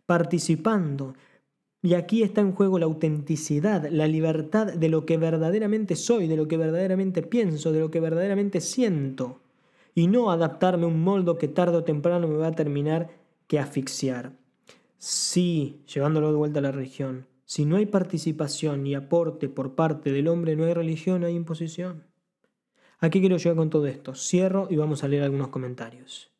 Participando. 0.06 1.14
Y 1.84 1.94
aquí 1.94 2.24
está 2.24 2.42
en 2.42 2.54
juego 2.54 2.80
la 2.80 2.86
autenticidad, 2.86 3.88
la 3.90 4.08
libertad 4.08 4.74
de 4.74 4.90
lo 4.90 5.06
que 5.06 5.18
verdaderamente 5.18 5.96
soy, 5.96 6.28
de 6.28 6.38
lo 6.38 6.48
que 6.48 6.58
verdaderamente 6.58 7.22
pienso, 7.22 7.72
de 7.72 7.80
lo 7.80 7.92
que 7.92 8.00
verdaderamente 8.00 8.62
siento 8.62 9.41
y 9.94 10.08
no 10.08 10.32
adaptarme 10.32 10.86
a 10.86 10.88
un 10.88 11.04
moldo 11.04 11.38
que 11.38 11.48
tarde 11.48 11.78
o 11.78 11.84
temprano 11.84 12.28
me 12.28 12.38
va 12.38 12.48
a 12.48 12.56
terminar 12.56 13.10
que 13.48 13.60
asfixiar. 13.60 14.34
Sí, 14.98 15.82
llevándolo 15.94 16.32
de 16.32 16.38
vuelta 16.38 16.60
a 16.60 16.62
la 16.62 16.72
religión, 16.72 17.28
si 17.46 17.66
no 17.66 17.76
hay 17.76 17.86
participación 17.86 18.88
y 18.88 18.96
aporte 18.96 19.50
por 19.50 19.76
parte 19.76 20.12
del 20.14 20.30
hombre, 20.30 20.56
no 20.56 20.64
hay 20.64 20.74
religión, 20.74 21.22
no 21.22 21.28
hay 21.28 21.36
imposición. 21.36 22.06
¿A 23.00 23.10
qué 23.10 23.20
quiero 23.20 23.38
llegar 23.38 23.58
con 23.58 23.70
todo 23.70 23.88
esto? 23.88 24.16
Cierro 24.16 24.68
y 24.70 24.78
vamos 24.78 25.04
a 25.04 25.08
leer 25.08 25.24
algunos 25.24 25.50
comentarios. 25.50 26.32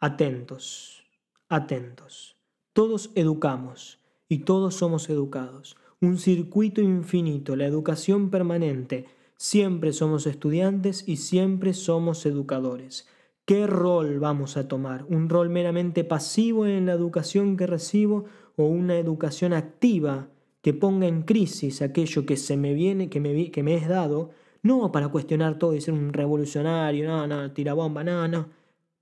Atentos, 0.00 1.04
atentos. 1.48 2.36
Todos 2.72 3.10
educamos 3.14 4.00
y 4.28 4.38
todos 4.38 4.74
somos 4.74 5.10
educados. 5.10 5.76
Un 6.00 6.16
circuito 6.16 6.80
infinito, 6.80 7.54
la 7.54 7.66
educación 7.66 8.30
permanente, 8.30 9.06
Siempre 9.42 9.94
somos 9.94 10.26
estudiantes 10.26 11.08
y 11.08 11.16
siempre 11.16 11.72
somos 11.72 12.26
educadores. 12.26 13.08
¿Qué 13.46 13.66
rol 13.66 14.20
vamos 14.20 14.58
a 14.58 14.68
tomar? 14.68 15.06
¿Un 15.08 15.30
rol 15.30 15.48
meramente 15.48 16.04
pasivo 16.04 16.66
en 16.66 16.84
la 16.84 16.92
educación 16.92 17.56
que 17.56 17.66
recibo 17.66 18.26
o 18.56 18.64
una 18.64 18.98
educación 18.98 19.54
activa 19.54 20.28
que 20.60 20.74
ponga 20.74 21.06
en 21.06 21.22
crisis 21.22 21.80
aquello 21.80 22.26
que 22.26 22.36
se 22.36 22.58
me 22.58 22.74
viene, 22.74 23.08
que 23.08 23.18
me, 23.18 23.50
que 23.50 23.62
me 23.62 23.76
es 23.76 23.88
dado? 23.88 24.28
No 24.62 24.92
para 24.92 25.08
cuestionar 25.08 25.58
todo 25.58 25.74
y 25.74 25.80
ser 25.80 25.94
un 25.94 26.12
revolucionario, 26.12 27.08
no, 27.08 27.26
no, 27.26 27.50
tirabomba, 27.50 28.04
no, 28.04 28.28
no. 28.28 28.50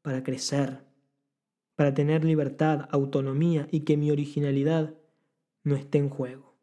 Para 0.02 0.22
crecer, 0.22 0.84
para 1.74 1.94
tener 1.94 2.24
libertad, 2.24 2.86
autonomía 2.92 3.66
y 3.72 3.80
que 3.80 3.96
mi 3.96 4.12
originalidad 4.12 4.94
no 5.64 5.74
esté 5.74 5.98
en 5.98 6.10
juego. 6.10 6.54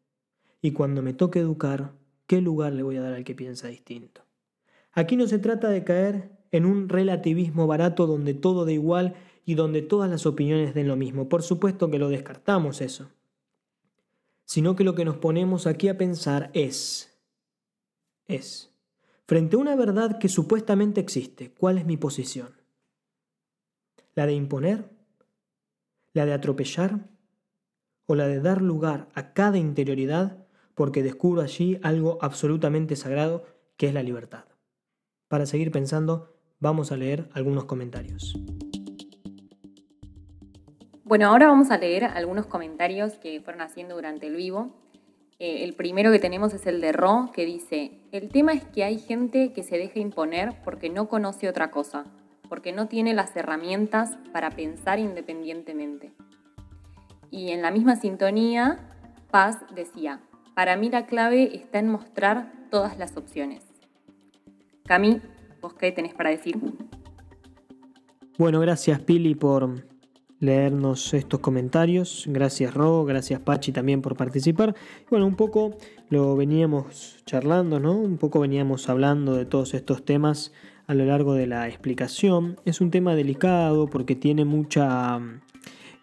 Y 0.62 0.70
cuando 0.70 1.02
me 1.02 1.12
toque 1.12 1.40
educar, 1.40 1.92
¿qué 2.26 2.40
lugar 2.40 2.72
le 2.72 2.82
voy 2.82 2.96
a 2.96 3.02
dar 3.02 3.14
al 3.14 3.24
que 3.24 3.34
piensa 3.34 3.68
distinto? 3.68 4.22
Aquí 4.92 5.16
no 5.16 5.26
se 5.26 5.38
trata 5.38 5.68
de 5.68 5.84
caer 5.84 6.30
en 6.52 6.64
un 6.64 6.88
relativismo 6.88 7.66
barato 7.66 8.06
donde 8.06 8.34
todo 8.34 8.64
da 8.64 8.72
igual 8.72 9.14
y 9.44 9.54
donde 9.54 9.82
todas 9.82 10.10
las 10.10 10.26
opiniones 10.26 10.74
den 10.74 10.88
lo 10.88 10.96
mismo. 10.96 11.28
Por 11.28 11.42
supuesto 11.42 11.90
que 11.90 11.98
lo 11.98 12.08
descartamos 12.08 12.80
eso. 12.80 13.10
Sino 14.44 14.74
que 14.74 14.84
lo 14.84 14.94
que 14.94 15.04
nos 15.04 15.16
ponemos 15.16 15.66
aquí 15.66 15.88
a 15.88 15.98
pensar 15.98 16.50
es, 16.54 17.20
es, 18.26 18.72
frente 19.26 19.56
a 19.56 19.58
una 19.58 19.76
verdad 19.76 20.18
que 20.18 20.28
supuestamente 20.28 21.00
existe, 21.00 21.52
¿cuál 21.52 21.78
es 21.78 21.84
mi 21.84 21.96
posición? 21.96 22.54
¿La 24.14 24.26
de 24.26 24.32
imponer? 24.32 24.88
¿La 26.12 26.24
de 26.24 26.32
atropellar? 26.32 27.08
¿O 28.06 28.14
la 28.14 28.28
de 28.28 28.40
dar 28.40 28.62
lugar 28.62 29.08
a 29.14 29.32
cada 29.32 29.58
interioridad 29.58 30.45
porque 30.76 31.02
descubro 31.02 31.42
allí 31.42 31.80
algo 31.82 32.18
absolutamente 32.20 32.94
sagrado 32.94 33.44
que 33.76 33.88
es 33.88 33.94
la 33.94 34.04
libertad? 34.04 34.44
Para 35.26 35.46
seguir 35.46 35.72
pensando, 35.72 36.36
vamos 36.60 36.92
a 36.92 36.96
leer 36.96 37.28
algunos 37.32 37.64
comentarios. 37.64 38.38
Bueno, 41.02 41.28
ahora 41.28 41.48
vamos 41.48 41.70
a 41.70 41.78
leer 41.78 42.04
algunos 42.04 42.46
comentarios 42.46 43.14
que 43.14 43.40
fueron 43.40 43.62
haciendo 43.62 43.94
durante 43.94 44.26
el 44.26 44.36
vivo. 44.36 44.74
Eh, 45.38 45.64
el 45.64 45.74
primero 45.74 46.12
que 46.12 46.18
tenemos 46.18 46.52
es 46.52 46.66
el 46.66 46.80
de 46.80 46.92
Ro, 46.92 47.30
que 47.32 47.46
dice, 47.46 48.00
el 48.12 48.28
tema 48.28 48.52
es 48.52 48.64
que 48.64 48.84
hay 48.84 48.98
gente 48.98 49.52
que 49.52 49.62
se 49.62 49.78
deja 49.78 49.98
imponer 49.98 50.62
porque 50.62 50.90
no 50.90 51.08
conoce 51.08 51.48
otra 51.48 51.70
cosa, 51.70 52.04
porque 52.48 52.72
no 52.72 52.86
tiene 52.86 53.14
las 53.14 53.34
herramientas 53.34 54.18
para 54.32 54.50
pensar 54.50 54.98
independientemente. 54.98 56.12
Y 57.30 57.50
en 57.50 57.62
la 57.62 57.70
misma 57.70 57.96
sintonía, 57.96 58.92
Paz 59.30 59.58
decía, 59.74 60.20
para 60.56 60.74
mí 60.74 60.88
la 60.88 61.04
clave 61.04 61.54
está 61.54 61.80
en 61.80 61.88
mostrar 61.90 62.50
todas 62.70 62.96
las 62.96 63.18
opciones. 63.18 63.62
Cami, 64.86 65.20
¿vos 65.60 65.74
qué 65.74 65.92
tenés 65.92 66.14
para 66.14 66.30
decir? 66.30 66.56
Bueno, 68.38 68.60
gracias 68.60 69.00
Pili 69.00 69.34
por 69.34 69.84
leernos 70.40 71.12
estos 71.12 71.40
comentarios. 71.40 72.24
Gracias 72.26 72.72
Ro, 72.72 73.04
gracias 73.04 73.38
Pachi 73.40 73.70
también 73.70 74.00
por 74.00 74.16
participar. 74.16 74.74
Bueno, 75.10 75.26
un 75.26 75.36
poco 75.36 75.76
lo 76.08 76.34
veníamos 76.36 77.22
charlando, 77.26 77.78
¿no? 77.78 77.92
Un 77.92 78.16
poco 78.16 78.40
veníamos 78.40 78.88
hablando 78.88 79.36
de 79.36 79.44
todos 79.44 79.74
estos 79.74 80.06
temas 80.06 80.54
a 80.86 80.94
lo 80.94 81.04
largo 81.04 81.34
de 81.34 81.48
la 81.48 81.68
explicación. 81.68 82.58
Es 82.64 82.80
un 82.80 82.90
tema 82.90 83.14
delicado 83.14 83.88
porque 83.88 84.16
tiene 84.16 84.46
mucha 84.46 85.20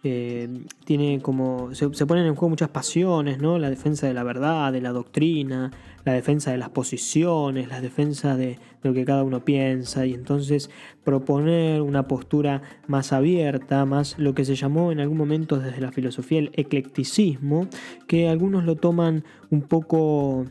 eh, 0.06 0.50
tiene 0.84 1.22
como. 1.22 1.74
Se, 1.74 2.06
ponen 2.06 2.26
en 2.26 2.36
juego 2.36 2.50
muchas 2.50 2.70
pasiones, 2.70 3.40
¿no? 3.40 3.58
La 3.58 3.70
defensa 3.70 4.06
de 4.06 4.14
la 4.14 4.24
verdad, 4.24 4.74
de 4.74 4.82
la 4.82 4.92
doctrina, 4.92 5.72
la 6.04 6.12
defensa 6.12 6.52
de 6.52 6.58
las 6.58 6.70
posiciones, 6.70 7.70
la 7.70 7.80
defensa 7.80 8.36
de, 8.36 8.60
lo 8.82 8.94
que 8.94 9.06
cada 9.06 9.24
uno 9.24 9.46
piensa, 9.46 10.06
y 10.06 10.14
entonces 10.14 10.70
proponer 11.06 11.82
una 11.82 12.08
postura 12.08 12.62
más 12.86 13.14
abierta, 13.14 13.86
más 13.86 14.20
lo 14.20 14.34
que 14.34 14.44
se 14.44 14.56
llamó 14.56 14.92
en 14.92 15.00
algún 15.00 15.18
momento 15.18 15.58
desde 15.58 15.80
la 15.80 15.94
filosofía 15.94 16.40
el 16.40 16.52
eclecticismo, 16.54 17.68
que 18.06 18.28
algunos 18.28 18.66
lo 18.66 18.76
toman 18.76 19.24
un 19.52 19.62
poco 19.62 20.46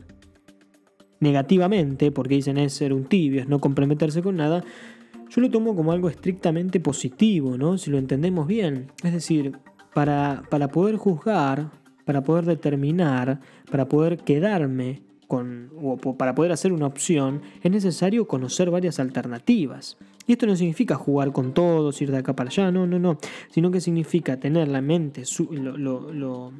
negativamente, 1.19 2.11
porque 2.11 2.35
dicen 2.35 2.57
es 2.57 2.73
ser 2.73 2.91
un 2.91 3.05
tibio, 3.05 3.41
es 3.41 3.47
no 3.47 3.59
comprometerse 3.59 4.23
con 4.23 4.35
nada, 4.35 4.63
yo 5.33 5.41
lo 5.41 5.49
tomo 5.49 5.75
como 5.75 5.91
algo 5.91 6.09
estrictamente 6.09 6.79
positivo, 6.79 7.57
¿no? 7.57 7.79
Si 7.79 7.89
lo 7.89 7.97
entendemos 7.97 8.45
bien. 8.45 8.91
Es 9.03 9.13
decir, 9.13 9.57
para, 9.93 10.43
para 10.49 10.67
poder 10.67 10.97
juzgar, 10.97 11.71
para 12.05 12.23
poder 12.23 12.45
determinar, 12.45 13.39
para 13.71 13.87
poder 13.87 14.19
quedarme 14.19 15.01
con, 15.27 15.71
o 15.81 15.97
para 16.17 16.35
poder 16.35 16.51
hacer 16.51 16.71
una 16.71 16.85
opción, 16.85 17.41
es 17.63 17.71
necesario 17.71 18.27
conocer 18.27 18.69
varias 18.69 18.99
alternativas. 18.99 19.97
Y 20.27 20.33
esto 20.33 20.45
no 20.45 20.55
significa 20.55 20.95
jugar 20.95 21.31
con 21.31 21.53
todos, 21.53 21.99
ir 22.01 22.11
de 22.11 22.17
acá 22.17 22.35
para 22.35 22.49
allá, 22.49 22.71
no, 22.71 22.85
no, 22.85 22.99
no, 22.99 23.17
sino 23.49 23.71
que 23.71 23.81
significa 23.81 24.39
tener 24.39 24.67
la 24.67 24.81
mente, 24.81 25.23
lo 25.49 26.53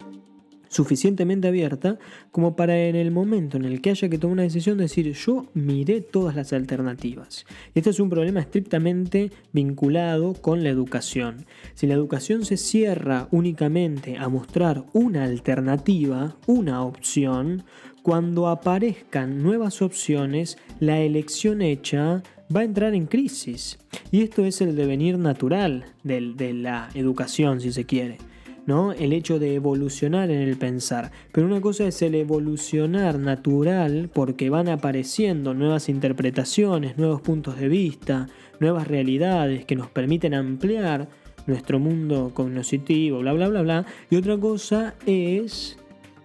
suficientemente 0.73 1.47
abierta 1.47 1.99
como 2.31 2.55
para 2.55 2.77
en 2.77 2.95
el 2.95 3.12
momento 3.12 3.57
en 3.57 3.65
el 3.65 3.81
que 3.81 3.91
haya 3.91 4.09
que 4.09 4.17
tomar 4.17 4.33
una 4.33 4.43
decisión 4.43 4.77
decir 4.77 5.12
yo 5.13 5.45
miré 5.53 6.01
todas 6.01 6.36
las 6.36 6.51
alternativas. 6.53 7.45
Este 7.75 7.91
es 7.91 7.99
un 7.99 8.09
problema 8.09 8.39
estrictamente 8.39 9.31
vinculado 9.51 10.33
con 10.33 10.63
la 10.63 10.69
educación. 10.69 11.45
Si 11.75 11.88
la 11.88 11.93
educación 11.93 12.45
se 12.45 12.57
cierra 12.57 13.27
únicamente 13.31 14.17
a 14.17 14.29
mostrar 14.29 14.83
una 14.93 15.23
alternativa, 15.23 16.36
una 16.47 16.83
opción, 16.83 17.63
cuando 18.01 18.49
aparezcan 18.49 19.41
nuevas 19.41 19.81
opciones, 19.81 20.57
la 20.79 20.99
elección 20.99 21.62
hecha 21.62 22.21
va 22.53 22.62
a 22.62 22.65
entrar 22.65 22.93
en 22.95 23.05
crisis. 23.05 23.79
Y 24.12 24.21
esto 24.21 24.45
es 24.45 24.59
el 24.62 24.75
devenir 24.75 25.17
natural 25.17 25.86
de 26.03 26.53
la 26.53 26.89
educación, 26.95 27.62
si 27.62 27.71
se 27.71 27.86
quiere. 27.86 28.17
¿No? 28.65 28.93
El 28.93 29.13
hecho 29.13 29.39
de 29.39 29.56
evolucionar 29.56 30.32
en 30.32 30.41
el 30.41 30.58
pensar. 30.58 31.12
Pero 31.32 31.47
una 31.47 31.62
cosa 31.62 31.86
es 31.86 32.02
el 32.02 32.15
evolucionar 32.15 33.19
natural 33.19 34.10
porque 34.13 34.49
van 34.49 34.69
apareciendo 34.69 35.54
nuevas 35.54 35.89
interpretaciones, 35.89 36.97
nuevos 36.97 37.21
puntos 37.21 37.58
de 37.60 37.67
vista, 37.67 38.28
nuevas 38.60 38.88
realidades 38.88 39.65
que 39.65 39.76
nos 39.76 39.89
permiten 39.89 40.34
ampliar 40.34 41.08
nuestro 41.45 41.80
mundo 41.80 42.32
cognitivo, 42.34 43.19
bla, 43.19 43.34
bla, 43.34 43.49
bla, 43.49 43.62
bla. 43.62 43.86
Y 44.10 44.15
otra 44.15 44.38
cosa 44.38 44.95
es 45.06 45.78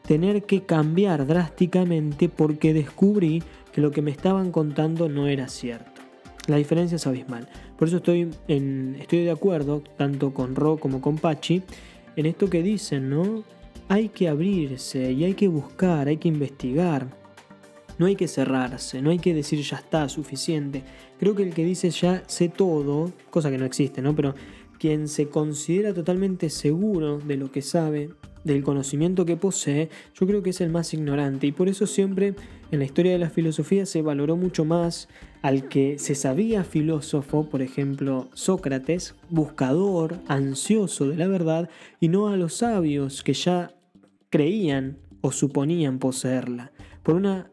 tener 0.07 0.44
que 0.44 0.62
cambiar 0.62 1.27
drásticamente 1.27 2.29
porque 2.29 2.72
descubrí 2.72 3.42
que 3.72 3.81
lo 3.81 3.90
que 3.90 4.03
me 4.03 4.11
estaban 4.11 4.53
contando 4.53 5.09
no 5.09 5.27
era 5.27 5.48
cierto. 5.48 6.01
La 6.46 6.57
diferencia 6.57 6.96
es 6.96 7.07
abismal. 7.07 7.46
Por 7.77 7.88
eso 7.88 7.98
estoy, 7.98 8.31
estoy 8.48 9.24
de 9.24 9.31
acuerdo, 9.31 9.83
tanto 9.98 10.33
con 10.33 10.57
Ro 10.57 10.79
como 10.79 11.03
con 11.03 11.18
Pachi, 11.18 11.62
en 12.18 12.26
esto 12.26 12.50
que 12.50 12.64
dicen, 12.64 13.11
¿no? 13.11 13.44
Hay 13.87 14.09
que 14.09 14.28
abrirse 14.28 15.12
y 15.12 15.22
hay 15.22 15.35
que 15.35 15.46
buscar, 15.46 16.09
hay 16.09 16.16
que 16.16 16.26
investigar. 16.26 17.16
No 17.96 18.07
hay 18.07 18.16
que 18.16 18.26
cerrarse, 18.26 19.00
no 19.00 19.11
hay 19.11 19.20
que 19.20 19.33
decir 19.33 19.61
ya 19.62 19.76
está, 19.76 20.09
suficiente. 20.09 20.83
Creo 21.20 21.37
que 21.37 21.44
el 21.44 21.54
que 21.54 21.64
dice 21.64 21.90
ya 21.90 22.24
sé 22.26 22.48
todo, 22.48 23.12
cosa 23.31 23.52
que 23.52 23.59
no 23.59 23.64
existe, 23.64 24.02
¿no? 24.02 24.16
Pero 24.16 24.35
quien 24.81 25.07
se 25.07 25.28
considera 25.28 25.94
totalmente 25.94 26.50
seguro 26.50 27.18
de 27.18 27.37
lo 27.37 27.52
que 27.52 27.62
sabe, 27.62 28.11
del 28.44 28.62
conocimiento 28.62 29.24
que 29.24 29.37
posee, 29.37 29.88
yo 30.14 30.27
creo 30.27 30.42
que 30.42 30.51
es 30.51 30.61
el 30.61 30.70
más 30.70 30.94
ignorante. 30.94 31.46
Y 31.46 31.53
por 31.53 31.68
eso 31.68 31.87
siempre 31.87 32.35
en 32.70 32.79
la 32.79 32.85
historia 32.85 33.12
de 33.12 33.18
la 33.18 33.31
filosofía 33.31 33.87
se 33.87 34.03
valoró 34.03 34.37
mucho 34.37 34.64
más 34.64 35.09
al 35.42 35.68
que 35.68 35.98
se 35.98 36.14
sabía 36.14 36.64
filósofo, 36.64 37.48
por 37.48 37.62
ejemplo 37.62 38.29
Sócrates, 38.35 39.14
buscador, 39.31 40.18
ansioso 40.27 41.09
de 41.09 41.16
la 41.16 41.29
verdad, 41.29 41.70
y 42.01 42.09
no 42.09 42.29
a 42.29 42.37
los 42.37 42.55
sabios 42.55 43.22
que 43.22 43.35
ya 43.35 43.74
creían 44.31 44.98
o 45.20 45.33
suponían 45.33 45.98
poseerla. 45.98 46.72
Por 47.03 47.14
una, 47.14 47.51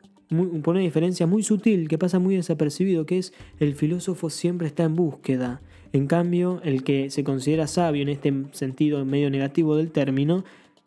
por 0.63 0.75
una 0.75 0.81
diferencia 0.81 1.27
muy 1.27 1.43
sutil 1.43 1.87
que 1.87 1.97
pasa 1.97 2.19
muy 2.19 2.35
desapercibido, 2.35 3.05
que 3.05 3.19
es 3.19 3.33
el 3.59 3.75
filósofo 3.75 4.29
siempre 4.29 4.67
está 4.67 4.83
en 4.83 4.95
búsqueda. 4.95 5.61
En 5.93 6.07
cambio, 6.07 6.59
el 6.63 6.83
que 6.83 7.09
se 7.09 7.23
considera 7.23 7.67
sabio 7.67 8.01
en 8.01 8.09
este 8.09 8.33
sentido 8.51 9.05
medio 9.05 9.29
negativo 9.29 9.77
del 9.77 9.91
término, 9.91 10.43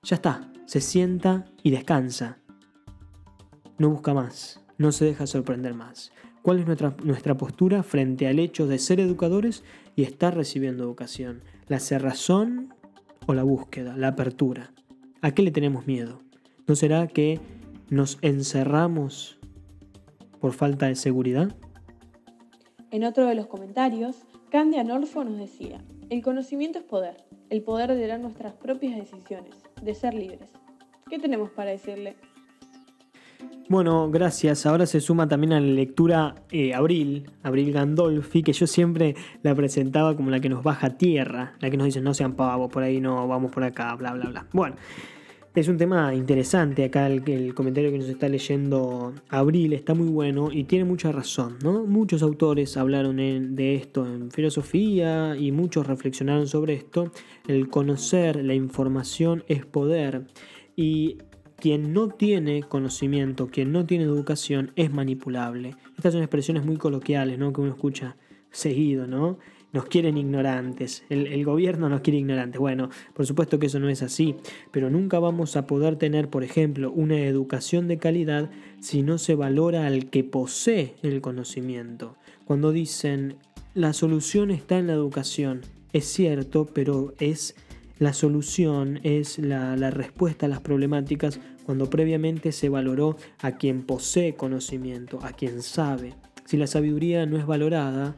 ya 0.08 0.16
está, 0.16 0.50
se 0.64 0.80
sienta 0.80 1.44
y 1.62 1.70
descansa. 1.70 2.38
No 3.76 3.90
busca 3.90 4.14
más, 4.14 4.64
no 4.78 4.90
se 4.90 5.04
deja 5.04 5.26
sorprender 5.26 5.74
más. 5.74 6.12
¿Cuál 6.40 6.60
es 6.60 6.66
nuestra, 6.66 6.96
nuestra 7.04 7.36
postura 7.36 7.82
frente 7.82 8.26
al 8.26 8.38
hecho 8.38 8.66
de 8.66 8.78
ser 8.78 9.00
educadores 9.00 9.64
y 9.96 10.04
estar 10.04 10.34
recibiendo 10.34 10.82
educación? 10.82 11.42
¿La 11.66 11.78
cerrazón 11.78 12.72
o 13.26 13.34
la 13.34 13.42
búsqueda, 13.42 13.98
la 13.98 14.08
apertura? 14.08 14.72
¿A 15.20 15.32
qué 15.32 15.42
le 15.42 15.50
tenemos 15.50 15.86
miedo? 15.86 16.22
¿No 16.66 16.74
será 16.74 17.06
que 17.06 17.38
nos 17.90 18.16
encerramos 18.22 19.38
por 20.40 20.54
falta 20.54 20.86
de 20.86 20.94
seguridad? 20.94 21.54
En 22.90 23.04
otro 23.04 23.26
de 23.26 23.34
los 23.34 23.46
comentarios, 23.46 24.16
Candia 24.50 24.84
Norfo 24.84 25.22
nos 25.22 25.36
decía, 25.36 25.84
el 26.08 26.22
conocimiento 26.22 26.78
es 26.78 26.84
poder, 26.86 27.24
el 27.50 27.62
poder 27.62 27.94
de 27.94 28.06
dar 28.06 28.20
nuestras 28.20 28.54
propias 28.54 28.96
decisiones, 28.96 29.54
de 29.82 29.94
ser 29.94 30.14
libres. 30.14 30.50
¿Qué 31.08 31.18
tenemos 31.18 31.50
para 31.50 31.70
decirle? 31.70 32.16
Bueno, 33.68 34.10
gracias. 34.10 34.64
Ahora 34.64 34.86
se 34.86 35.00
suma 35.00 35.28
también 35.28 35.52
a 35.52 35.60
la 35.60 35.66
lectura 35.66 36.34
eh, 36.50 36.72
Abril, 36.72 37.30
Abril 37.42 37.72
Gandolfi, 37.72 38.42
que 38.42 38.54
yo 38.54 38.66
siempre 38.66 39.14
la 39.42 39.54
presentaba 39.54 40.16
como 40.16 40.30
la 40.30 40.40
que 40.40 40.48
nos 40.48 40.62
baja 40.62 40.96
tierra, 40.96 41.52
la 41.60 41.68
que 41.68 41.76
nos 41.76 41.84
dice 41.84 42.00
no 42.00 42.14
sean 42.14 42.32
pavos, 42.32 42.70
por 42.70 42.82
ahí 42.82 42.98
no, 43.00 43.28
vamos 43.28 43.52
por 43.52 43.64
acá, 43.64 43.94
bla, 43.94 44.12
bla, 44.14 44.30
bla. 44.30 44.46
Bueno, 44.52 44.76
es 45.60 45.68
un 45.68 45.76
tema 45.76 46.14
interesante 46.14 46.84
acá 46.84 47.08
el, 47.08 47.54
comentario 47.54 47.90
que 47.90 47.98
nos 47.98 48.08
está 48.08 48.28
leyendo 48.28 49.12
Abril, 49.28 49.72
está 49.72 49.94
muy 49.94 50.08
bueno 50.08 50.50
y 50.52 50.64
tiene 50.64 50.84
mucha 50.84 51.10
razón, 51.10 51.58
¿no? 51.62 51.84
Muchos 51.84 52.22
autores 52.22 52.76
hablaron 52.76 53.16
de 53.16 53.74
esto 53.74 54.06
en 54.06 54.30
filosofía 54.30 55.36
y 55.36 55.50
muchos 55.50 55.86
reflexionaron 55.86 56.46
sobre 56.46 56.74
esto. 56.74 57.12
El 57.48 57.68
conocer 57.68 58.44
la 58.44 58.54
información 58.54 59.44
es 59.48 59.66
poder 59.66 60.26
Y 60.76 61.18
quien 61.56 61.92
no 61.92 62.08
tiene 62.08 62.62
conocimiento, 62.62 63.48
quien 63.48 63.72
no 63.72 63.84
tiene 63.84 64.04
educación, 64.04 64.70
es 64.76 64.92
manipulable. 64.92 65.74
Estas 65.96 66.12
son 66.12 66.22
expresiones 66.22 66.64
muy 66.64 66.76
coloquiales, 66.76 67.36
¿no? 67.36 67.52
Que 67.52 67.60
uno 67.60 67.70
escucha 67.70 68.16
seguido, 68.50 69.08
¿no? 69.08 69.38
Nos 69.72 69.84
quieren 69.84 70.16
ignorantes, 70.16 71.04
el, 71.10 71.44
gobierno 71.44 71.90
nos 71.90 72.00
quiere 72.00 72.18
ignorantes. 72.18 72.58
Bueno, 72.58 72.88
por 73.12 73.26
supuesto 73.26 73.58
que 73.58 73.66
eso 73.66 73.78
no 73.78 73.90
es 73.90 74.02
así, 74.02 74.34
pero 74.70 74.88
nunca 74.88 75.18
vamos 75.18 75.56
a 75.56 75.66
poder 75.66 75.96
tener, 75.96 76.30
por 76.30 76.42
ejemplo, 76.42 76.90
una 76.90 77.20
educación 77.20 77.86
de 77.86 77.98
calidad 77.98 78.50
si 78.80 79.02
no 79.02 79.18
se 79.18 79.34
valora 79.34 79.86
al 79.86 80.08
que 80.08 80.24
posee 80.24 80.94
el 81.02 81.20
conocimiento. 81.20 82.16
Cuando 82.46 82.72
dicen 82.72 83.36
la 83.74 83.92
solución 83.92 84.50
está 84.50 84.78
en 84.78 84.86
la 84.86 84.94
educación, 84.94 85.60
es 85.92 86.06
cierto, 86.06 86.66
pero 86.66 87.12
es 87.18 87.54
la 87.98 88.12
solución, 88.14 89.00
es 89.02 89.38
la, 89.38 89.76
la 89.76 89.90
respuesta 89.90 90.46
a 90.46 90.48
las 90.48 90.60
problemáticas 90.60 91.40
cuando 91.64 91.90
previamente 91.90 92.52
se 92.52 92.70
valoró 92.70 93.16
a 93.40 93.52
quien 93.52 93.82
posee 93.82 94.34
conocimiento, 94.34 95.18
a 95.22 95.32
quien 95.32 95.60
sabe. 95.62 96.14
Si 96.46 96.56
la 96.56 96.66
sabiduría 96.66 97.26
no 97.26 97.36
es 97.36 97.44
valorada, 97.44 98.16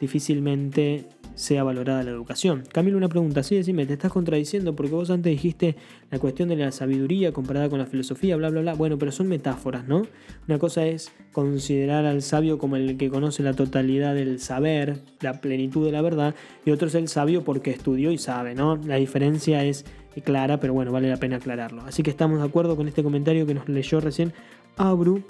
difícilmente 0.00 1.06
sea 1.34 1.64
valorada 1.64 2.02
la 2.02 2.10
educación. 2.10 2.64
Camilo, 2.72 2.98
una 2.98 3.08
pregunta, 3.08 3.42
sí, 3.42 3.56
decime, 3.56 3.86
te 3.86 3.94
estás 3.94 4.12
contradiciendo 4.12 4.74
porque 4.74 4.92
vos 4.92 5.10
antes 5.10 5.30
dijiste 5.30 5.76
la 6.10 6.18
cuestión 6.18 6.48
de 6.48 6.56
la 6.56 6.72
sabiduría 6.72 7.32
comparada 7.32 7.68
con 7.68 7.78
la 7.78 7.86
filosofía, 7.86 8.36
bla, 8.36 8.50
bla, 8.50 8.60
bla. 8.60 8.74
Bueno, 8.74 8.98
pero 8.98 9.12
son 9.12 9.28
metáforas, 9.28 9.86
¿no? 9.86 10.02
Una 10.48 10.58
cosa 10.58 10.86
es 10.86 11.12
considerar 11.32 12.04
al 12.04 12.22
sabio 12.22 12.58
como 12.58 12.76
el 12.76 12.96
que 12.96 13.08
conoce 13.08 13.42
la 13.42 13.54
totalidad 13.54 14.14
del 14.14 14.40
saber, 14.40 15.00
la 15.20 15.40
plenitud 15.40 15.84
de 15.86 15.92
la 15.92 16.02
verdad, 16.02 16.34
y 16.64 16.72
otro 16.72 16.88
es 16.88 16.94
el 16.94 17.08
sabio 17.08 17.42
porque 17.42 17.70
estudió 17.70 18.10
y 18.10 18.18
sabe, 18.18 18.54
¿no? 18.54 18.76
La 18.76 18.96
diferencia 18.96 19.64
es 19.64 19.84
clara, 20.24 20.60
pero 20.60 20.74
bueno, 20.74 20.92
vale 20.92 21.08
la 21.08 21.16
pena 21.16 21.36
aclararlo. 21.36 21.82
Así 21.82 22.02
que 22.02 22.10
estamos 22.10 22.40
de 22.40 22.44
acuerdo 22.44 22.76
con 22.76 22.88
este 22.88 23.02
comentario 23.02 23.46
que 23.46 23.54
nos 23.54 23.68
leyó 23.68 24.00
recién 24.00 24.32
Abru. 24.76 25.22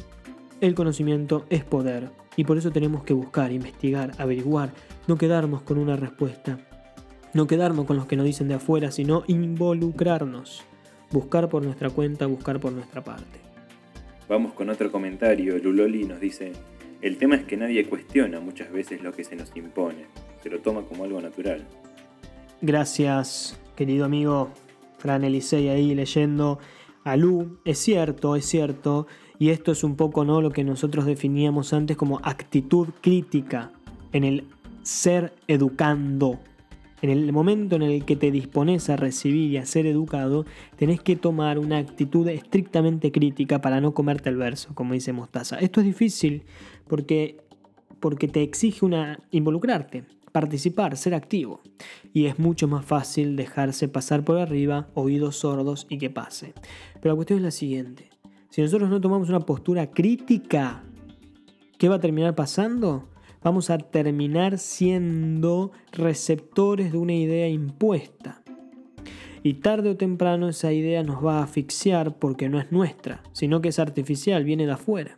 El 0.61 0.75
conocimiento 0.75 1.47
es 1.49 1.65
poder 1.65 2.11
y 2.41 2.45
por 2.45 2.57
eso 2.57 2.71
tenemos 2.71 3.03
que 3.03 3.13
buscar, 3.13 3.53
investigar, 3.53 4.13
averiguar, 4.17 4.73
no 5.07 5.19
quedarnos 5.19 5.61
con 5.61 5.77
una 5.77 5.95
respuesta, 5.95 6.59
no 7.35 7.47
quedarnos 7.47 7.85
con 7.85 7.97
los 7.97 8.07
que 8.07 8.17
nos 8.17 8.25
dicen 8.25 8.49
de 8.49 8.55
afuera, 8.55 8.91
sino 8.91 9.25
involucrarnos, 9.27 10.65
buscar 11.11 11.51
por 11.51 11.63
nuestra 11.63 11.91
cuenta, 11.91 12.25
buscar 12.25 12.59
por 12.59 12.73
nuestra 12.73 13.05
parte. 13.05 13.41
Vamos 14.27 14.55
con 14.55 14.71
otro 14.71 14.91
comentario. 14.91 15.59
Luloli 15.59 16.05
nos 16.05 16.19
dice, 16.19 16.53
el 17.03 17.19
tema 17.19 17.35
es 17.35 17.45
que 17.45 17.59
nadie 17.59 17.85
cuestiona 17.85 18.41
muchas 18.41 18.73
veces 18.73 19.03
lo 19.03 19.13
que 19.13 19.23
se 19.23 19.37
nos 19.37 19.55
impone, 19.55 20.07
se 20.43 20.49
lo 20.49 20.61
toma 20.61 20.81
como 20.87 21.05
algo 21.05 21.21
natural. 21.21 21.67
Gracias, 22.63 23.61
querido 23.77 24.07
amigo 24.07 24.51
Fran 24.97 25.25
Elisei 25.25 25.69
ahí 25.69 25.95
leyendo 25.95 26.59
a 27.05 27.19
Lu. 27.19 27.59
Es 27.67 27.81
cierto, 27.81 28.35
es 28.35 28.47
cierto. 28.47 29.07
Y 29.41 29.49
esto 29.49 29.73
es 29.73 29.85
un 29.85 29.97
poco 29.97 30.27
¿no? 30.27 30.43
lo 30.43 30.51
que 30.51 30.65
nosotros 30.65 31.07
definíamos 31.07 31.73
antes 31.73 31.97
como 31.97 32.21
actitud 32.23 32.89
crítica 33.01 33.73
en 34.13 34.25
el 34.25 34.45
ser 34.83 35.33
educando. 35.49 36.39
En 37.01 37.09
el 37.09 37.33
momento 37.33 37.77
en 37.77 37.83
el 37.83 38.05
que 38.05 38.17
te 38.17 38.31
dispones 38.31 38.91
a 38.91 38.97
recibir 38.97 39.51
y 39.51 39.57
a 39.57 39.65
ser 39.65 39.87
educado, 39.87 40.45
tenés 40.77 41.01
que 41.01 41.17
tomar 41.17 41.59
una 41.59 41.79
actitud 41.79 42.29
estrictamente 42.29 43.11
crítica 43.11 43.63
para 43.63 43.81
no 43.81 43.95
comerte 43.95 44.29
el 44.29 44.37
verso, 44.37 44.75
como 44.75 44.93
dice 44.93 45.15
Mostaza. 45.15 45.59
Esto 45.59 45.81
es 45.81 45.87
difícil 45.87 46.43
porque, 46.87 47.39
porque 47.99 48.29
te 48.29 48.43
exige 48.43 48.85
una 48.85 49.21
involucrarte, 49.31 50.05
participar, 50.33 50.99
ser 50.99 51.15
activo. 51.15 51.63
Y 52.13 52.27
es 52.27 52.39
mucho 52.39 52.69
más 52.69 52.85
fácil 52.85 53.37
dejarse 53.37 53.89
pasar 53.89 54.23
por 54.23 54.37
arriba, 54.37 54.89
oídos 54.93 55.37
sordos 55.37 55.87
y 55.89 55.97
que 55.97 56.11
pase. 56.11 56.53
Pero 57.01 57.15
la 57.15 57.17
cuestión 57.17 57.39
es 57.39 57.45
la 57.47 57.51
siguiente. 57.53 58.10
Si 58.51 58.61
nosotros 58.61 58.91
no 58.91 59.01
tomamos 59.01 59.29
una 59.29 59.39
postura 59.39 59.93
crítica, 59.93 60.83
¿qué 61.79 61.89
va 61.89 61.95
a 61.95 62.01
terminar 62.01 62.35
pasando? 62.35 63.09
Vamos 63.45 63.71
a 63.71 63.79
terminar 63.79 64.59
siendo 64.59 65.71
receptores 65.93 66.91
de 66.91 66.99
una 66.99 67.15
idea 67.15 67.49
impuesta. 67.49 68.43
Y 69.45 69.55
tarde 69.55 69.91
o 69.91 69.97
temprano 69.97 70.49
esa 70.49 70.73
idea 70.73 71.05
nos 71.05 71.25
va 71.25 71.39
a 71.39 71.45
asfixiar 71.45 72.19
porque 72.19 72.49
no 72.49 72.59
es 72.59 72.73
nuestra, 72.73 73.23
sino 73.33 73.61
que 73.61 73.69
es 73.69 73.79
artificial, 73.79 74.43
viene 74.43 74.67
de 74.67 74.73
afuera. 74.73 75.17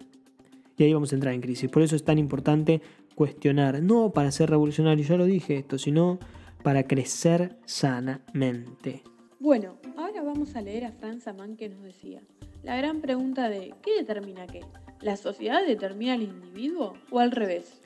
Y 0.76 0.84
ahí 0.84 0.92
vamos 0.92 1.12
a 1.12 1.14
entrar 1.16 1.32
en 1.32 1.40
crisis. 1.40 1.70
Por 1.70 1.82
eso 1.82 1.96
es 1.96 2.04
tan 2.04 2.18
importante 2.18 2.82
cuestionar, 3.14 3.82
no 3.82 4.12
para 4.12 4.30
ser 4.30 4.50
revolucionario, 4.50 5.04
ya 5.06 5.16
lo 5.16 5.24
dije 5.24 5.56
esto, 5.56 5.78
sino 5.78 6.18
para 6.62 6.82
crecer 6.84 7.56
sanamente. 7.64 9.02
Bueno, 9.40 9.78
ahora 9.96 10.22
vamos 10.22 10.54
a 10.54 10.60
leer 10.60 10.84
a 10.84 10.92
Franz 10.92 11.26
Amann 11.26 11.56
que 11.56 11.68
nos 11.70 11.82
decía, 11.82 12.22
la 12.62 12.76
gran 12.76 13.00
pregunta 13.00 13.48
de 13.48 13.74
¿qué 13.82 13.96
determina 13.98 14.46
qué? 14.46 14.60
¿La 15.00 15.16
sociedad 15.16 15.66
determina 15.66 16.14
al 16.14 16.22
individuo 16.22 16.94
o 17.10 17.18
al 17.18 17.32
revés? 17.32 17.80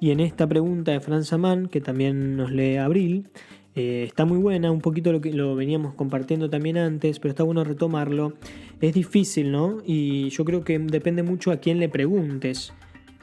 Y 0.00 0.10
en 0.10 0.20
esta 0.20 0.46
pregunta 0.46 0.92
de 0.92 1.00
Franz 1.00 1.32
Amann, 1.32 1.68
que 1.68 1.80
también 1.80 2.36
nos 2.36 2.50
lee 2.50 2.76
Abril, 2.76 3.28
eh, 3.74 4.04
está 4.06 4.24
muy 4.24 4.38
buena, 4.38 4.70
un 4.70 4.80
poquito 4.80 5.10
lo 5.10 5.20
que 5.20 5.32
lo 5.32 5.56
veníamos 5.56 5.94
compartiendo 5.94 6.48
también 6.48 6.76
antes, 6.76 7.18
pero 7.18 7.30
está 7.30 7.42
bueno 7.42 7.64
retomarlo. 7.64 8.34
Es 8.80 8.94
difícil, 8.94 9.50
¿no? 9.50 9.78
Y 9.84 10.28
yo 10.28 10.44
creo 10.44 10.62
que 10.62 10.78
depende 10.78 11.22
mucho 11.22 11.50
a 11.50 11.56
quién 11.56 11.80
le 11.80 11.88
preguntes. 11.88 12.72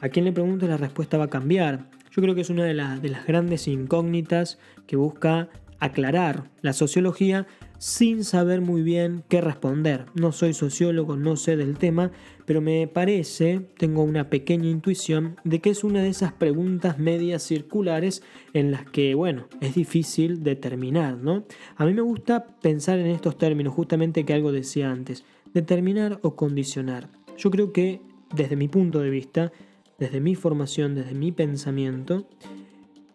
A 0.00 0.08
quién 0.08 0.24
le 0.24 0.32
preguntes 0.32 0.68
la 0.68 0.76
respuesta 0.76 1.16
va 1.16 1.24
a 1.24 1.30
cambiar. 1.30 1.88
Yo 2.10 2.20
creo 2.20 2.34
que 2.34 2.42
es 2.42 2.50
una 2.50 2.64
de, 2.64 2.74
de 2.74 3.08
las 3.08 3.26
grandes 3.26 3.66
incógnitas 3.68 4.58
que 4.86 4.96
busca 4.96 5.48
aclarar 5.78 6.50
la 6.60 6.72
sociología 6.72 7.46
sin 7.82 8.22
saber 8.22 8.60
muy 8.60 8.80
bien 8.82 9.24
qué 9.28 9.40
responder. 9.40 10.06
No 10.14 10.30
soy 10.30 10.54
sociólogo, 10.54 11.16
no 11.16 11.34
sé 11.34 11.56
del 11.56 11.78
tema, 11.78 12.12
pero 12.44 12.60
me 12.60 12.86
parece, 12.86 13.58
tengo 13.76 14.04
una 14.04 14.30
pequeña 14.30 14.70
intuición 14.70 15.34
de 15.42 15.58
que 15.58 15.70
es 15.70 15.82
una 15.82 16.00
de 16.00 16.10
esas 16.10 16.32
preguntas 16.32 17.00
medias 17.00 17.42
circulares 17.42 18.22
en 18.54 18.70
las 18.70 18.88
que, 18.88 19.16
bueno, 19.16 19.48
es 19.60 19.74
difícil 19.74 20.44
determinar, 20.44 21.16
¿no? 21.16 21.44
A 21.74 21.84
mí 21.84 21.92
me 21.92 22.02
gusta 22.02 22.46
pensar 22.62 23.00
en 23.00 23.08
estos 23.08 23.36
términos, 23.36 23.74
justamente 23.74 24.24
que 24.24 24.32
algo 24.32 24.52
decía 24.52 24.88
antes, 24.88 25.24
determinar 25.52 26.20
o 26.22 26.36
condicionar. 26.36 27.08
Yo 27.36 27.50
creo 27.50 27.72
que, 27.72 28.00
desde 28.32 28.54
mi 28.54 28.68
punto 28.68 29.00
de 29.00 29.10
vista, 29.10 29.50
desde 29.98 30.20
mi 30.20 30.36
formación, 30.36 30.94
desde 30.94 31.14
mi 31.14 31.32
pensamiento, 31.32 32.28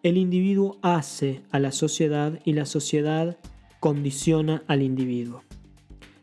el 0.02 0.18
individuo 0.18 0.76
hace 0.82 1.40
a 1.52 1.58
la 1.58 1.72
sociedad 1.72 2.38
y 2.44 2.52
la 2.52 2.66
sociedad 2.66 3.38
condiciona 3.80 4.62
al 4.66 4.82
individuo. 4.82 5.42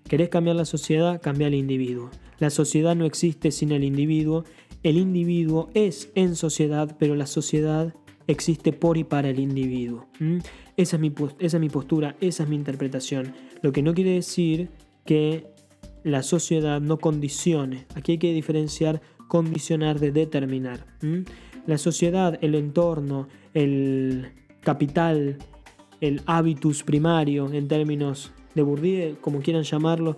¿Querés 0.07 0.29
cambiar 0.29 0.55
la 0.55 0.65
sociedad? 0.65 1.21
Cambia 1.21 1.47
al 1.47 1.55
individuo. 1.55 2.11
La 2.39 2.49
sociedad 2.49 2.95
no 2.95 3.05
existe 3.05 3.51
sin 3.51 3.71
el 3.71 3.83
individuo. 3.83 4.43
El 4.83 4.97
individuo 4.97 5.69
es 5.73 6.11
en 6.15 6.35
sociedad, 6.35 6.95
pero 6.99 7.15
la 7.15 7.25
sociedad 7.25 7.93
existe 8.27 8.73
por 8.73 8.97
y 8.97 9.03
para 9.03 9.29
el 9.29 9.39
individuo. 9.39 10.07
Esa, 10.77 10.97
es 10.97 11.01
mi, 11.01 11.13
esa 11.39 11.57
es 11.57 11.61
mi 11.61 11.69
postura, 11.69 12.15
esa 12.21 12.43
es 12.43 12.49
mi 12.49 12.55
interpretación. 12.55 13.33
Lo 13.61 13.71
que 13.71 13.81
no 13.81 13.93
quiere 13.93 14.11
decir 14.11 14.69
que 15.05 15.47
la 16.03 16.21
sociedad 16.21 16.81
no 16.81 16.99
condicione. 16.99 17.87
Aquí 17.95 18.13
hay 18.13 18.17
que 18.19 18.33
diferenciar 18.33 19.01
condicionar 19.27 19.99
de 19.99 20.11
determinar. 20.11 20.85
La 21.65 21.77
sociedad, 21.77 22.37
el 22.41 22.55
entorno, 22.55 23.27
el 23.53 24.33
capital, 24.61 25.37
el 26.01 26.21
habitus 26.25 26.83
primario 26.83 27.51
en 27.51 27.67
términos 27.67 28.31
de 28.53 28.61
Bourdieu, 28.61 29.17
como 29.21 29.41
quieran 29.41 29.63
llamarlo, 29.63 30.17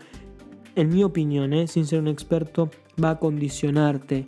en 0.75 0.89
mi 0.89 1.03
opinión, 1.03 1.53
¿eh? 1.53 1.67
sin 1.67 1.85
ser 1.85 1.99
un 1.99 2.07
experto, 2.07 2.69
va 3.03 3.11
a 3.11 3.19
condicionarte. 3.19 4.25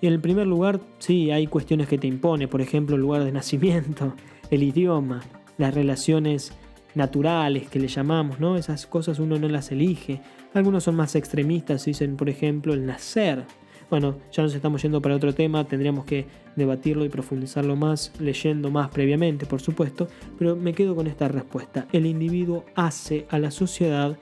Y 0.00 0.08
en 0.08 0.14
el 0.14 0.20
primer 0.20 0.48
lugar, 0.48 0.80
sí, 0.98 1.30
hay 1.30 1.46
cuestiones 1.46 1.86
que 1.86 1.98
te 1.98 2.08
impone, 2.08 2.48
por 2.48 2.60
ejemplo, 2.60 2.96
el 2.96 3.02
lugar 3.02 3.22
de 3.22 3.30
nacimiento, 3.30 4.14
el 4.50 4.64
idioma, 4.64 5.22
las 5.58 5.72
relaciones 5.72 6.52
naturales 6.94 7.68
que 7.68 7.78
le 7.78 7.88
llamamos, 7.88 8.40
¿no? 8.40 8.56
Esas 8.56 8.86
cosas 8.86 9.18
uno 9.18 9.38
no 9.38 9.48
las 9.48 9.70
elige. 9.70 10.20
Algunos 10.54 10.84
son 10.84 10.96
más 10.96 11.14
extremistas, 11.14 11.84
dicen, 11.84 12.16
por 12.16 12.28
ejemplo, 12.28 12.74
el 12.74 12.84
nacer. 12.84 13.44
Bueno, 13.92 14.18
ya 14.32 14.42
nos 14.42 14.54
estamos 14.54 14.80
yendo 14.80 15.02
para 15.02 15.16
otro 15.16 15.34
tema, 15.34 15.68
tendríamos 15.68 16.06
que 16.06 16.24
debatirlo 16.56 17.04
y 17.04 17.10
profundizarlo 17.10 17.76
más, 17.76 18.10
leyendo 18.18 18.70
más 18.70 18.88
previamente, 18.88 19.44
por 19.44 19.60
supuesto, 19.60 20.08
pero 20.38 20.56
me 20.56 20.72
quedo 20.72 20.96
con 20.96 21.06
esta 21.06 21.28
respuesta. 21.28 21.86
El 21.92 22.06
individuo 22.06 22.64
hace 22.74 23.26
a 23.28 23.38
la 23.38 23.50
sociedad, 23.50 24.18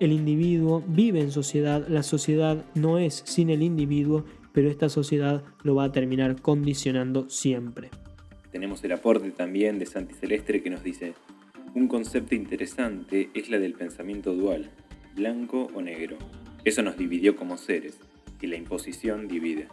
el 0.00 0.10
individuo 0.10 0.82
vive 0.88 1.20
en 1.20 1.30
sociedad, 1.30 1.86
la 1.86 2.02
sociedad 2.02 2.64
no 2.74 2.98
es 2.98 3.22
sin 3.24 3.50
el 3.50 3.62
individuo, 3.62 4.24
pero 4.52 4.68
esta 4.68 4.88
sociedad 4.88 5.44
lo 5.62 5.76
va 5.76 5.84
a 5.84 5.92
terminar 5.92 6.42
condicionando 6.42 7.30
siempre. 7.30 7.90
Tenemos 8.50 8.82
el 8.82 8.90
aporte 8.90 9.30
también 9.30 9.78
de 9.78 9.86
Santi 9.86 10.14
Celestre 10.14 10.64
que 10.64 10.70
nos 10.70 10.82
dice, 10.82 11.14
un 11.76 11.86
concepto 11.86 12.34
interesante 12.34 13.30
es 13.34 13.50
la 13.50 13.60
del 13.60 13.74
pensamiento 13.74 14.34
dual, 14.34 14.70
blanco 15.14 15.68
o 15.76 15.80
negro. 15.80 16.16
Eso 16.64 16.82
nos 16.82 16.98
dividió 16.98 17.36
como 17.36 17.56
seres 17.56 18.00
y 18.42 18.48
la 18.48 18.56
imposición 18.56 19.28
divide. 19.28 19.68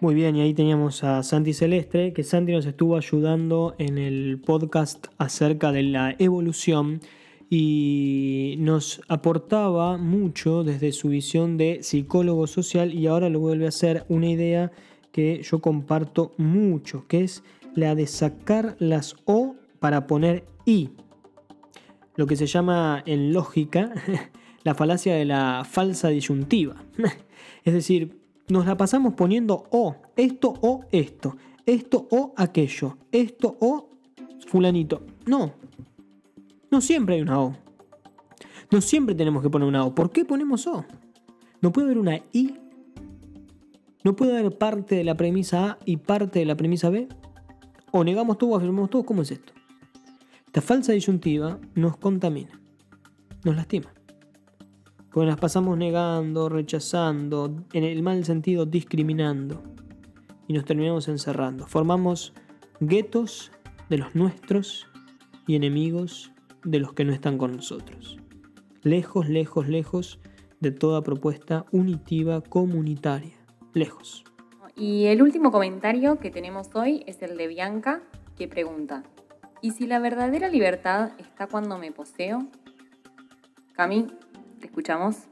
Muy 0.00 0.14
bien, 0.14 0.36
y 0.36 0.42
ahí 0.42 0.54
teníamos 0.54 1.04
a 1.04 1.22
Santi 1.22 1.52
Celestre, 1.52 2.12
que 2.12 2.22
Santi 2.22 2.52
nos 2.52 2.66
estuvo 2.66 2.96
ayudando 2.96 3.74
en 3.78 3.98
el 3.98 4.40
podcast 4.44 5.06
acerca 5.18 5.72
de 5.72 5.82
la 5.82 6.14
evolución 6.18 7.00
y 7.48 8.56
nos 8.58 9.00
aportaba 9.08 9.96
mucho 9.96 10.64
desde 10.64 10.92
su 10.92 11.08
visión 11.08 11.56
de 11.56 11.82
psicólogo 11.82 12.46
social 12.46 12.92
y 12.92 13.06
ahora 13.06 13.30
lo 13.30 13.40
vuelve 13.40 13.66
a 13.66 13.70
hacer 13.70 14.04
una 14.08 14.28
idea 14.28 14.72
que 15.12 15.42
yo 15.42 15.60
comparto 15.60 16.34
mucho, 16.36 17.06
que 17.06 17.24
es 17.24 17.42
la 17.74 17.94
de 17.94 18.06
sacar 18.06 18.76
las 18.78 19.16
O 19.24 19.56
para 19.78 20.06
poner 20.06 20.44
I. 20.66 20.90
Lo 22.16 22.26
que 22.26 22.36
se 22.36 22.46
llama 22.46 23.02
en 23.06 23.32
lógica 23.32 23.94
la 24.66 24.74
falacia 24.74 25.14
de 25.14 25.24
la 25.24 25.64
falsa 25.64 26.08
disyuntiva. 26.08 26.74
Es 27.64 27.72
decir, 27.72 28.18
nos 28.48 28.66
la 28.66 28.76
pasamos 28.76 29.14
poniendo 29.14 29.64
O, 29.70 29.94
esto 30.16 30.54
o 30.60 30.84
esto, 30.90 31.36
esto 31.64 32.08
o 32.10 32.32
aquello, 32.36 32.98
esto 33.12 33.56
o 33.60 33.90
fulanito. 34.48 35.02
No, 35.24 35.52
no 36.68 36.80
siempre 36.80 37.14
hay 37.14 37.22
una 37.22 37.40
O. 37.40 37.56
No 38.72 38.80
siempre 38.80 39.14
tenemos 39.14 39.40
que 39.40 39.50
poner 39.50 39.68
una 39.68 39.84
O. 39.84 39.94
¿Por 39.94 40.10
qué 40.10 40.24
ponemos 40.24 40.66
O? 40.66 40.84
No 41.60 41.70
puede 41.72 41.86
haber 41.86 41.98
una 41.98 42.20
I. 42.32 42.56
No 44.02 44.16
puede 44.16 44.36
haber 44.36 44.58
parte 44.58 44.96
de 44.96 45.04
la 45.04 45.16
premisa 45.16 45.70
A 45.70 45.78
y 45.84 45.98
parte 45.98 46.40
de 46.40 46.44
la 46.44 46.56
premisa 46.56 46.90
B. 46.90 47.08
O 47.92 48.02
negamos 48.02 48.36
todo 48.38 48.50
o 48.50 48.56
afirmamos 48.56 48.90
todo. 48.90 49.04
¿Cómo 49.04 49.22
es 49.22 49.30
esto? 49.30 49.52
Esta 50.46 50.60
falsa 50.60 50.92
disyuntiva 50.92 51.60
nos 51.76 51.96
contamina, 51.98 52.60
nos 53.44 53.54
lastima. 53.54 53.92
Porque 55.16 55.30
nos 55.30 55.40
pasamos 55.40 55.78
negando, 55.78 56.50
rechazando, 56.50 57.64
en 57.72 57.84
el 57.84 58.02
mal 58.02 58.22
sentido 58.26 58.66
discriminando. 58.66 59.62
Y 60.46 60.52
nos 60.52 60.66
terminamos 60.66 61.08
encerrando. 61.08 61.66
Formamos 61.66 62.34
guetos 62.80 63.50
de 63.88 63.96
los 63.96 64.14
nuestros 64.14 64.86
y 65.46 65.56
enemigos 65.56 66.32
de 66.64 66.80
los 66.80 66.92
que 66.92 67.06
no 67.06 67.14
están 67.14 67.38
con 67.38 67.56
nosotros. 67.56 68.18
Lejos, 68.82 69.30
lejos, 69.30 69.68
lejos 69.68 70.20
de 70.60 70.70
toda 70.70 71.00
propuesta 71.00 71.64
unitiva 71.72 72.42
comunitaria. 72.42 73.38
Lejos. 73.72 74.22
Y 74.76 75.06
el 75.06 75.22
último 75.22 75.50
comentario 75.50 76.18
que 76.18 76.30
tenemos 76.30 76.68
hoy 76.74 77.04
es 77.06 77.22
el 77.22 77.38
de 77.38 77.46
Bianca, 77.46 78.02
que 78.36 78.48
pregunta, 78.48 79.02
¿y 79.62 79.70
si 79.70 79.86
la 79.86 79.98
verdadera 79.98 80.50
libertad 80.50 81.12
está 81.16 81.46
cuando 81.46 81.78
me 81.78 81.90
poseo? 81.90 82.46
Cami, 83.76 84.06
escuchamos. 84.66 85.28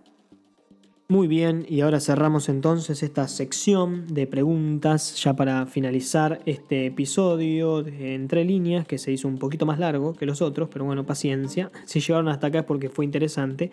Muy 1.07 1.29
bien, 1.29 1.67
y 1.69 1.83
ahora 1.83 2.01
cerramos 2.01 2.49
entonces 2.49 3.03
esta 3.03 3.29
sección 3.29 4.07
de 4.15 4.27
preguntas 4.27 5.23
ya 5.23 5.37
para 5.37 5.67
finalizar 5.67 6.41
este 6.47 6.87
episodio 6.87 7.83
de 7.83 8.15
Entre 8.15 8.43
líneas 8.43 8.87
que 8.87 8.97
se 8.97 9.13
hizo 9.13 9.29
un 9.29 9.39
poquito 9.39 9.67
más 9.67 9.79
largo 9.79 10.15
que 10.15 10.25
los 10.25 10.41
otros, 10.41 10.71
pero 10.73 10.87
bueno, 10.87 11.05
paciencia. 11.05 11.71
Si 11.85 12.01
llegaron 12.01 12.29
hasta 12.29 12.47
acá 12.47 12.61
es 12.61 12.65
porque 12.65 12.89
fue 12.89 13.05
interesante. 13.05 13.71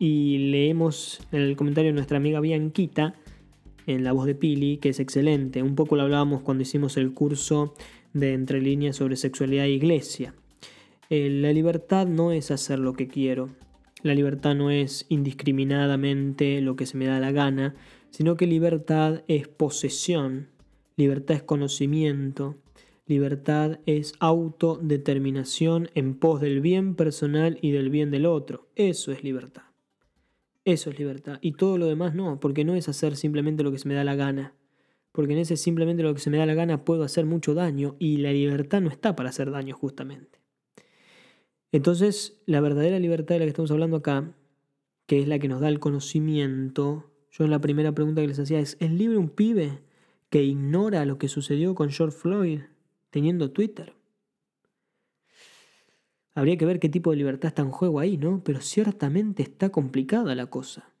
Y 0.00 0.50
leemos 0.50 1.20
en 1.30 1.42
el 1.42 1.56
comentario 1.56 1.90
de 1.90 1.94
nuestra 1.94 2.18
amiga 2.18 2.40
Bianquita, 2.40 3.14
en 3.86 4.02
la 4.02 4.10
voz 4.10 4.26
de 4.26 4.34
Pili, 4.34 4.78
que 4.78 4.88
es 4.88 4.98
excelente. 4.98 5.62
Un 5.62 5.76
poco 5.76 5.94
lo 5.94 6.02
hablábamos 6.02 6.42
cuando 6.42 6.62
hicimos 6.62 6.96
el 6.96 7.14
curso 7.14 7.74
de 8.12 8.32
Entre 8.32 8.60
líneas 8.60 8.96
sobre 8.96 9.14
sexualidad 9.14 9.66
e 9.66 9.70
iglesia. 9.70 10.34
Eh, 11.10 11.30
la 11.30 11.52
libertad 11.52 12.08
no 12.08 12.32
es 12.32 12.50
hacer 12.50 12.80
lo 12.80 12.94
que 12.94 13.06
quiero, 13.06 13.50
la 14.02 14.14
libertad 14.14 14.54
no 14.54 14.70
es 14.70 15.06
indiscriminadamente 15.08 16.60
lo 16.60 16.76
que 16.76 16.86
se 16.86 16.96
me 16.96 17.06
da 17.06 17.18
la 17.18 17.32
gana, 17.32 17.74
sino 18.10 18.36
que 18.36 18.46
libertad 18.46 19.22
es 19.28 19.48
posesión, 19.48 20.48
libertad 20.96 21.36
es 21.36 21.42
conocimiento, 21.42 22.56
libertad 23.06 23.78
es 23.86 24.14
autodeterminación 24.18 25.90
en 25.94 26.14
pos 26.18 26.40
del 26.40 26.60
bien 26.60 26.94
personal 26.94 27.58
y 27.62 27.70
del 27.70 27.90
bien 27.90 28.10
del 28.10 28.26
otro. 28.26 28.68
Eso 28.74 29.12
es 29.12 29.22
libertad. 29.22 29.62
Eso 30.64 30.90
es 30.90 30.98
libertad. 30.98 31.38
Y 31.40 31.52
todo 31.52 31.78
lo 31.78 31.86
demás 31.86 32.14
no, 32.14 32.40
porque 32.40 32.64
no 32.64 32.74
es 32.74 32.88
hacer 32.88 33.16
simplemente 33.16 33.62
lo 33.62 33.70
que 33.70 33.78
se 33.78 33.88
me 33.88 33.94
da 33.94 34.02
la 34.02 34.16
gana. 34.16 34.54
Porque 35.12 35.32
en 35.32 35.38
ese 35.38 35.56
simplemente 35.56 36.02
lo 36.02 36.12
que 36.12 36.20
se 36.20 36.28
me 36.28 36.38
da 36.38 36.46
la 36.46 36.54
gana 36.54 36.84
puedo 36.84 37.04
hacer 37.04 37.24
mucho 37.24 37.54
daño 37.54 37.96
y 37.98 38.18
la 38.18 38.32
libertad 38.32 38.80
no 38.80 38.90
está 38.90 39.14
para 39.14 39.28
hacer 39.30 39.50
daño 39.50 39.76
justamente. 39.76 40.40
Entonces, 41.76 42.40
la 42.46 42.62
verdadera 42.62 42.98
libertad 42.98 43.34
de 43.34 43.40
la 43.40 43.44
que 43.44 43.50
estamos 43.50 43.70
hablando 43.70 43.98
acá, 43.98 44.34
que 45.04 45.20
es 45.20 45.28
la 45.28 45.38
que 45.38 45.46
nos 45.46 45.60
da 45.60 45.68
el 45.68 45.78
conocimiento, 45.78 47.12
yo 47.30 47.44
en 47.44 47.50
la 47.50 47.60
primera 47.60 47.92
pregunta 47.92 48.22
que 48.22 48.28
les 48.28 48.38
hacía 48.38 48.60
es, 48.60 48.78
¿es 48.80 48.90
libre 48.90 49.18
un 49.18 49.28
pibe 49.28 49.82
que 50.30 50.42
ignora 50.42 51.04
lo 51.04 51.18
que 51.18 51.28
sucedió 51.28 51.74
con 51.74 51.90
George 51.90 52.16
Floyd 52.16 52.60
teniendo 53.10 53.50
Twitter? 53.50 53.92
Habría 56.34 56.56
que 56.56 56.64
ver 56.64 56.80
qué 56.80 56.88
tipo 56.88 57.10
de 57.10 57.18
libertad 57.18 57.48
está 57.48 57.60
en 57.60 57.72
juego 57.72 58.00
ahí, 58.00 58.16
¿no? 58.16 58.42
Pero 58.42 58.62
ciertamente 58.62 59.42
está 59.42 59.68
complicada 59.68 60.34
la 60.34 60.46
cosa. 60.46 60.94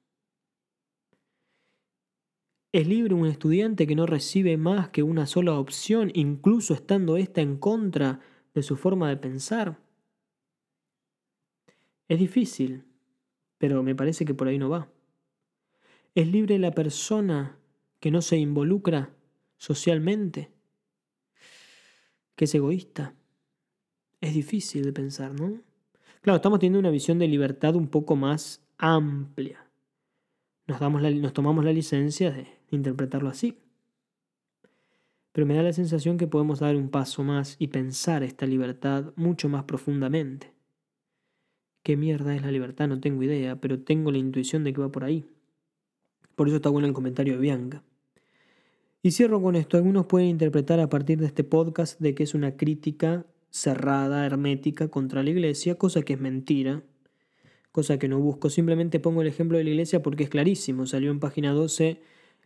¿Es 2.72 2.86
libre 2.86 3.14
un 3.14 3.24
estudiante 3.24 3.86
que 3.86 3.96
no 3.96 4.04
recibe 4.04 4.58
más 4.58 4.90
que 4.90 5.02
una 5.02 5.24
sola 5.24 5.58
opción, 5.58 6.10
incluso 6.12 6.74
estando 6.74 7.16
ésta 7.16 7.40
en 7.40 7.56
contra 7.56 8.20
de 8.52 8.62
su 8.62 8.76
forma 8.76 9.08
de 9.08 9.16
pensar? 9.16 9.85
Es 12.08 12.18
difícil, 12.18 12.84
pero 13.58 13.82
me 13.82 13.94
parece 13.94 14.24
que 14.24 14.34
por 14.34 14.48
ahí 14.48 14.58
no 14.58 14.68
va. 14.68 14.88
¿Es 16.14 16.28
libre 16.28 16.58
la 16.58 16.70
persona 16.70 17.58
que 18.00 18.10
no 18.10 18.22
se 18.22 18.38
involucra 18.38 19.10
socialmente? 19.56 20.50
Que 22.34 22.44
es 22.44 22.54
egoísta. 22.54 23.14
Es 24.20 24.34
difícil 24.34 24.84
de 24.84 24.92
pensar, 24.92 25.38
¿no? 25.38 25.60
Claro, 26.22 26.36
estamos 26.36 26.58
teniendo 26.58 26.78
una 26.78 26.90
visión 26.90 27.18
de 27.18 27.28
libertad 27.28 27.76
un 27.76 27.88
poco 27.88 28.16
más 28.16 28.64
amplia. 28.78 29.66
Nos, 30.66 30.80
damos 30.80 31.02
nos 31.02 31.32
tomamos 31.32 31.64
la 31.64 31.72
licencia 31.72 32.30
de 32.30 32.48
interpretarlo 32.70 33.28
así. 33.28 33.58
Pero 35.32 35.46
me 35.46 35.54
da 35.54 35.62
la 35.62 35.72
sensación 35.72 36.16
que 36.16 36.26
podemos 36.26 36.60
dar 36.60 36.76
un 36.76 36.88
paso 36.88 37.22
más 37.22 37.56
y 37.58 37.68
pensar 37.68 38.22
esta 38.22 38.46
libertad 38.46 39.12
mucho 39.16 39.48
más 39.48 39.64
profundamente. 39.64 40.55
¿Qué 41.86 41.96
mierda 41.96 42.34
es 42.34 42.42
la 42.42 42.50
libertad? 42.50 42.88
No 42.88 42.98
tengo 42.98 43.22
idea, 43.22 43.60
pero 43.60 43.78
tengo 43.78 44.10
la 44.10 44.18
intuición 44.18 44.64
de 44.64 44.72
que 44.72 44.80
va 44.80 44.90
por 44.90 45.04
ahí. 45.04 45.24
Por 46.34 46.48
eso 46.48 46.56
está 46.56 46.68
bueno 46.68 46.88
el 46.88 46.92
comentario 46.92 47.34
de 47.34 47.38
Bianca. 47.38 47.84
Y 49.02 49.12
cierro 49.12 49.40
con 49.40 49.54
esto. 49.54 49.76
Algunos 49.76 50.06
pueden 50.06 50.26
interpretar 50.26 50.80
a 50.80 50.88
partir 50.88 51.20
de 51.20 51.26
este 51.26 51.44
podcast 51.44 52.00
de 52.00 52.16
que 52.16 52.24
es 52.24 52.34
una 52.34 52.56
crítica 52.56 53.24
cerrada, 53.50 54.26
hermética 54.26 54.88
contra 54.88 55.22
la 55.22 55.30
iglesia, 55.30 55.76
cosa 55.76 56.02
que 56.02 56.14
es 56.14 56.20
mentira, 56.20 56.82
cosa 57.70 58.00
que 58.00 58.08
no 58.08 58.18
busco. 58.18 58.50
Simplemente 58.50 58.98
pongo 58.98 59.22
el 59.22 59.28
ejemplo 59.28 59.56
de 59.56 59.62
la 59.62 59.70
iglesia 59.70 60.02
porque 60.02 60.24
es 60.24 60.28
clarísimo. 60.28 60.86
Salió 60.86 61.12
en 61.12 61.20
página 61.20 61.52
12 61.52 62.00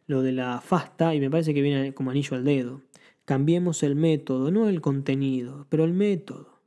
lo 0.06 0.20
de 0.20 0.32
la 0.32 0.60
fasta 0.60 1.14
y 1.14 1.20
me 1.20 1.30
parece 1.30 1.54
que 1.54 1.62
viene 1.62 1.94
como 1.94 2.10
anillo 2.10 2.36
al 2.36 2.44
dedo. 2.44 2.82
Cambiemos 3.24 3.82
el 3.84 3.96
método, 3.96 4.50
no 4.50 4.68
el 4.68 4.82
contenido, 4.82 5.66
pero 5.70 5.84
el 5.84 5.94
método. 5.94 6.60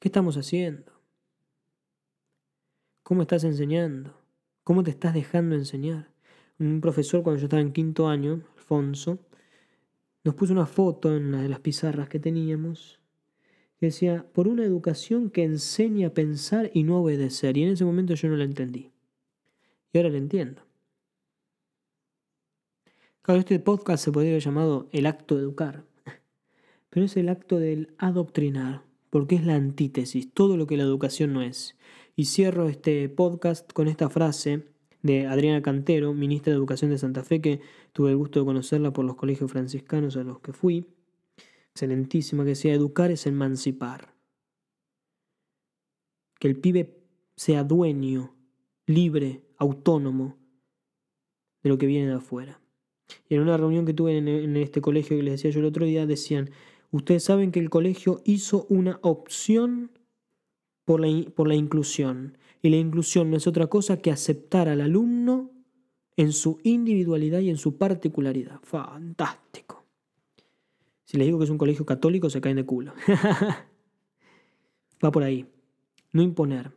¿Qué 0.00 0.08
estamos 0.08 0.36
haciendo? 0.36 0.91
¿Cómo 3.12 3.20
estás 3.20 3.44
enseñando? 3.44 4.14
¿Cómo 4.64 4.82
te 4.82 4.90
estás 4.90 5.12
dejando 5.12 5.54
enseñar? 5.54 6.08
Un 6.58 6.80
profesor 6.80 7.22
cuando 7.22 7.40
yo 7.40 7.44
estaba 7.44 7.60
en 7.60 7.74
quinto 7.74 8.08
año, 8.08 8.40
Alfonso, 8.56 9.18
nos 10.24 10.34
puso 10.34 10.54
una 10.54 10.64
foto 10.64 11.14
en 11.14 11.26
una 11.26 11.42
de 11.42 11.50
las 11.50 11.60
pizarras 11.60 12.08
que 12.08 12.18
teníamos 12.18 13.00
que 13.78 13.84
decía, 13.84 14.24
por 14.32 14.48
una 14.48 14.64
educación 14.64 15.28
que 15.28 15.44
enseña 15.44 16.06
a 16.06 16.14
pensar 16.14 16.70
y 16.72 16.84
no 16.84 16.96
a 16.96 17.00
obedecer. 17.00 17.58
Y 17.58 17.64
en 17.64 17.72
ese 17.72 17.84
momento 17.84 18.14
yo 18.14 18.28
no 18.30 18.36
la 18.36 18.44
entendí. 18.44 18.92
Y 19.92 19.98
ahora 19.98 20.08
la 20.08 20.16
entiendo. 20.16 20.62
Claro, 23.20 23.40
este 23.40 23.58
podcast 23.60 24.02
se 24.02 24.10
podría 24.10 24.30
haber 24.30 24.42
llamado 24.42 24.88
el 24.90 25.04
acto 25.04 25.36
de 25.36 25.42
educar, 25.42 25.84
pero 26.88 27.04
es 27.04 27.14
el 27.18 27.28
acto 27.28 27.58
del 27.58 27.92
adoctrinar, 27.98 28.84
porque 29.10 29.34
es 29.34 29.44
la 29.44 29.56
antítesis, 29.56 30.32
todo 30.32 30.56
lo 30.56 30.66
que 30.66 30.78
la 30.78 30.84
educación 30.84 31.34
no 31.34 31.42
es. 31.42 31.76
Y 32.14 32.26
cierro 32.26 32.68
este 32.68 33.08
podcast 33.08 33.72
con 33.72 33.88
esta 33.88 34.10
frase 34.10 34.66
de 35.02 35.26
Adriana 35.26 35.62
Cantero, 35.62 36.12
ministra 36.12 36.52
de 36.52 36.58
Educación 36.58 36.90
de 36.90 36.98
Santa 36.98 37.24
Fe, 37.24 37.40
que 37.40 37.60
tuve 37.92 38.10
el 38.10 38.16
gusto 38.16 38.40
de 38.40 38.44
conocerla 38.44 38.92
por 38.92 39.06
los 39.06 39.16
colegios 39.16 39.50
franciscanos 39.50 40.16
a 40.16 40.22
los 40.22 40.40
que 40.40 40.52
fui. 40.52 40.86
Excelentísima, 41.70 42.44
que 42.44 42.50
decía, 42.50 42.74
educar 42.74 43.10
es 43.10 43.26
emancipar. 43.26 44.14
Que 46.38 46.48
el 46.48 46.60
pibe 46.60 47.02
sea 47.34 47.64
dueño, 47.64 48.34
libre, 48.86 49.42
autónomo 49.56 50.36
de 51.62 51.70
lo 51.70 51.78
que 51.78 51.86
viene 51.86 52.08
de 52.08 52.14
afuera. 52.14 52.60
Y 53.26 53.36
en 53.36 53.40
una 53.40 53.56
reunión 53.56 53.86
que 53.86 53.94
tuve 53.94 54.18
en, 54.18 54.56
este 54.58 54.82
colegio 54.82 55.16
que 55.16 55.22
les 55.22 55.32
decía 55.34 55.50
yo 55.50 55.60
el 55.60 55.66
otro 55.66 55.86
día, 55.86 56.04
decían, 56.04 56.50
ustedes 56.90 57.24
saben 57.24 57.52
que 57.52 57.60
el 57.60 57.70
colegio 57.70 58.20
hizo 58.24 58.66
una 58.68 58.98
opción 59.02 59.90
por 61.34 61.48
la, 61.48 61.54
inclusión. 61.54 62.38
Y 62.60 62.70
la 62.70 62.76
inclusión 62.76 63.30
no 63.30 63.36
es 63.36 63.46
otra 63.46 63.66
cosa 63.66 63.98
que 63.98 64.10
aceptar 64.10 64.68
al 64.68 64.80
alumno 64.80 65.50
en 66.16 66.32
su 66.32 66.60
individualidad 66.62 67.40
y 67.40 67.50
en 67.50 67.56
su 67.56 67.76
particularidad. 67.78 68.60
Fantástico. 68.62 69.84
Si 71.04 71.16
les 71.16 71.26
digo 71.26 71.38
que 71.38 71.44
es 71.44 71.50
un 71.50 71.58
colegio 71.58 71.84
católico, 71.84 72.30
se 72.30 72.40
caen 72.40 72.56
de 72.56 72.66
culo. 72.66 72.92
Va 75.04 75.10
por 75.10 75.24
ahí. 75.24 75.46
no 76.12 76.22
imponer. 76.22 76.72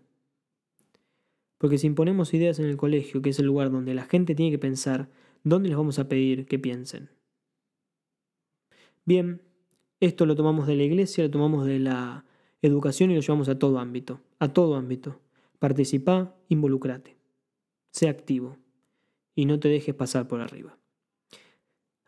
Porque 1.58 1.78
si 1.78 1.88
imponemos 1.88 2.34
ideas 2.34 2.60
en 2.60 2.66
el 2.66 2.78
colegio, 2.78 3.22
que 3.22 3.30
es 3.30 3.40
el 3.40 3.46
lugar 3.46 3.72
donde 3.72 3.94
la 3.94 4.06
gente 4.06 4.36
tiene 4.36 4.52
que 4.52 4.60
pensar, 4.60 5.10
¿dónde 5.44 5.70
les 5.70 5.78
vamos 5.78 6.00
a 6.00 6.08
pedir 6.08 6.46
que 6.46 6.60
piensen? 6.60 7.10
Bien, 9.06 9.42
esto 10.00 10.26
lo 10.26 10.36
tomamos 10.36 10.68
de 10.68 10.76
la 10.76 10.84
iglesia, 10.84 11.24
lo 11.24 11.32
tomamos 11.32 11.66
de 11.66 11.80
la 11.80 12.26
educación 12.68 13.12
y 13.12 13.16
lo 13.16 13.22
llevamos 13.22 13.50
a 13.50 13.60
todo 13.60 13.80
ámbito, 13.80 14.22
a 14.40 14.50
todo 14.50 14.76
ámbito. 14.76 15.20
Participa, 15.60 16.36
involucrate, 16.50 17.18
sé 17.92 18.10
activo 18.10 18.58
y 19.36 19.46
no 19.46 19.60
te 19.60 19.70
dejes 19.70 19.96
pasar 19.96 20.28
por 20.28 20.42
arriba. 20.42 20.78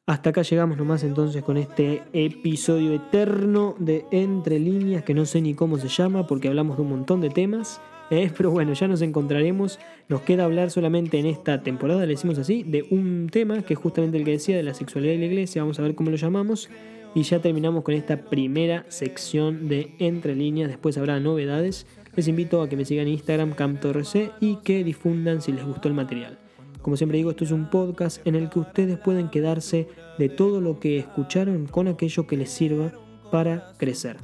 Hasta 0.05 0.29
acá 0.29 0.41
llegamos 0.41 0.77
nomás 0.77 1.03
entonces 1.03 1.43
con 1.43 1.57
este 1.57 2.01
episodio 2.13 2.93
eterno 2.93 3.75
de 3.77 4.05
Entre 4.11 4.57
líneas 4.57 5.03
que 5.03 5.13
no 5.13 5.25
sé 5.25 5.41
ni 5.41 5.53
cómo 5.53 5.77
se 5.77 5.89
llama 5.89 6.25
porque 6.27 6.47
hablamos 6.47 6.77
de 6.77 6.83
un 6.83 6.89
montón 6.89 7.19
de 7.19 7.29
temas. 7.29 7.81
¿eh? 8.09 8.31
pero 8.37 8.51
bueno, 8.51 8.71
ya 8.71 8.87
nos 8.87 9.01
encontraremos. 9.01 9.79
Nos 10.07 10.21
queda 10.21 10.45
hablar 10.45 10.71
solamente 10.71 11.19
en 11.19 11.25
esta 11.25 11.61
temporada, 11.61 12.05
le 12.05 12.13
decimos 12.13 12.37
así, 12.37 12.63
de 12.63 12.85
un 12.89 13.27
tema 13.29 13.63
que 13.63 13.73
es 13.73 13.79
justamente 13.79 14.17
el 14.17 14.23
que 14.23 14.31
decía 14.31 14.55
de 14.55 14.63
la 14.63 14.73
sexualidad 14.73 15.13
y 15.13 15.17
la 15.17 15.25
iglesia. 15.25 15.61
Vamos 15.61 15.77
a 15.79 15.81
ver 15.81 15.93
cómo 15.93 16.09
lo 16.09 16.15
llamamos. 16.15 16.69
Y 17.17 17.23
ya 17.23 17.41
terminamos 17.41 17.83
con 17.83 17.95
esta 17.95 18.15
primera 18.15 18.85
sección 18.89 19.67
de 19.67 19.95
Entre 19.97 20.35
líneas. 20.35 20.69
Después 20.69 20.99
habrá 20.99 21.19
novedades. 21.19 21.87
Les 22.15 22.27
invito 22.27 22.61
a 22.61 22.69
que 22.69 22.77
me 22.77 22.85
sigan 22.85 23.07
en 23.07 23.13
Instagram, 23.13 23.53
CamTorC, 23.53 24.33
y 24.39 24.57
que 24.57 24.83
difundan 24.83 25.41
si 25.41 25.51
les 25.51 25.65
gustó 25.65 25.87
el 25.87 25.95
material. 25.95 26.37
Como 26.83 26.95
siempre 26.95 27.17
digo, 27.17 27.31
esto 27.31 27.43
es 27.43 27.49
un 27.49 27.71
podcast 27.71 28.21
en 28.27 28.35
el 28.35 28.51
que 28.51 28.59
ustedes 28.59 28.99
pueden 28.99 29.29
quedarse 29.29 29.87
de 30.19 30.29
todo 30.29 30.61
lo 30.61 30.79
que 30.79 30.99
escucharon 30.99 31.65
con 31.65 31.87
aquello 31.87 32.27
que 32.27 32.37
les 32.37 32.51
sirva 32.51 32.91
para 33.31 33.73
crecer. 33.79 34.17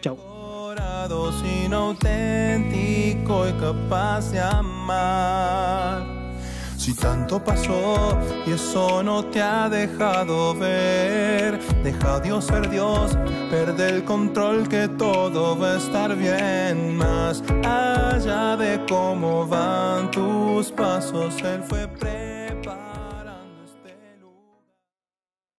Chao. 0.00 0.18
Si 6.80 6.94
tanto 6.94 7.44
pasó 7.44 8.18
y 8.46 8.52
eso 8.52 9.02
no 9.02 9.22
te 9.26 9.42
ha 9.42 9.68
dejado 9.68 10.54
ver, 10.54 11.60
deja 11.84 12.20
Dios 12.20 12.46
ser 12.46 12.70
Dios, 12.70 13.18
perde 13.50 13.90
el 13.90 14.04
control 14.04 14.66
que 14.66 14.88
todo 14.88 15.58
va 15.58 15.74
a 15.74 15.76
estar 15.76 16.16
bien. 16.16 16.96
Más 16.96 17.42
allá 17.66 18.56
de 18.56 18.80
cómo 18.88 19.46
van 19.46 20.10
tus 20.10 20.72
pasos, 20.72 21.36
Él 21.42 21.62
fue 21.64 21.86
preparado. 21.86 22.39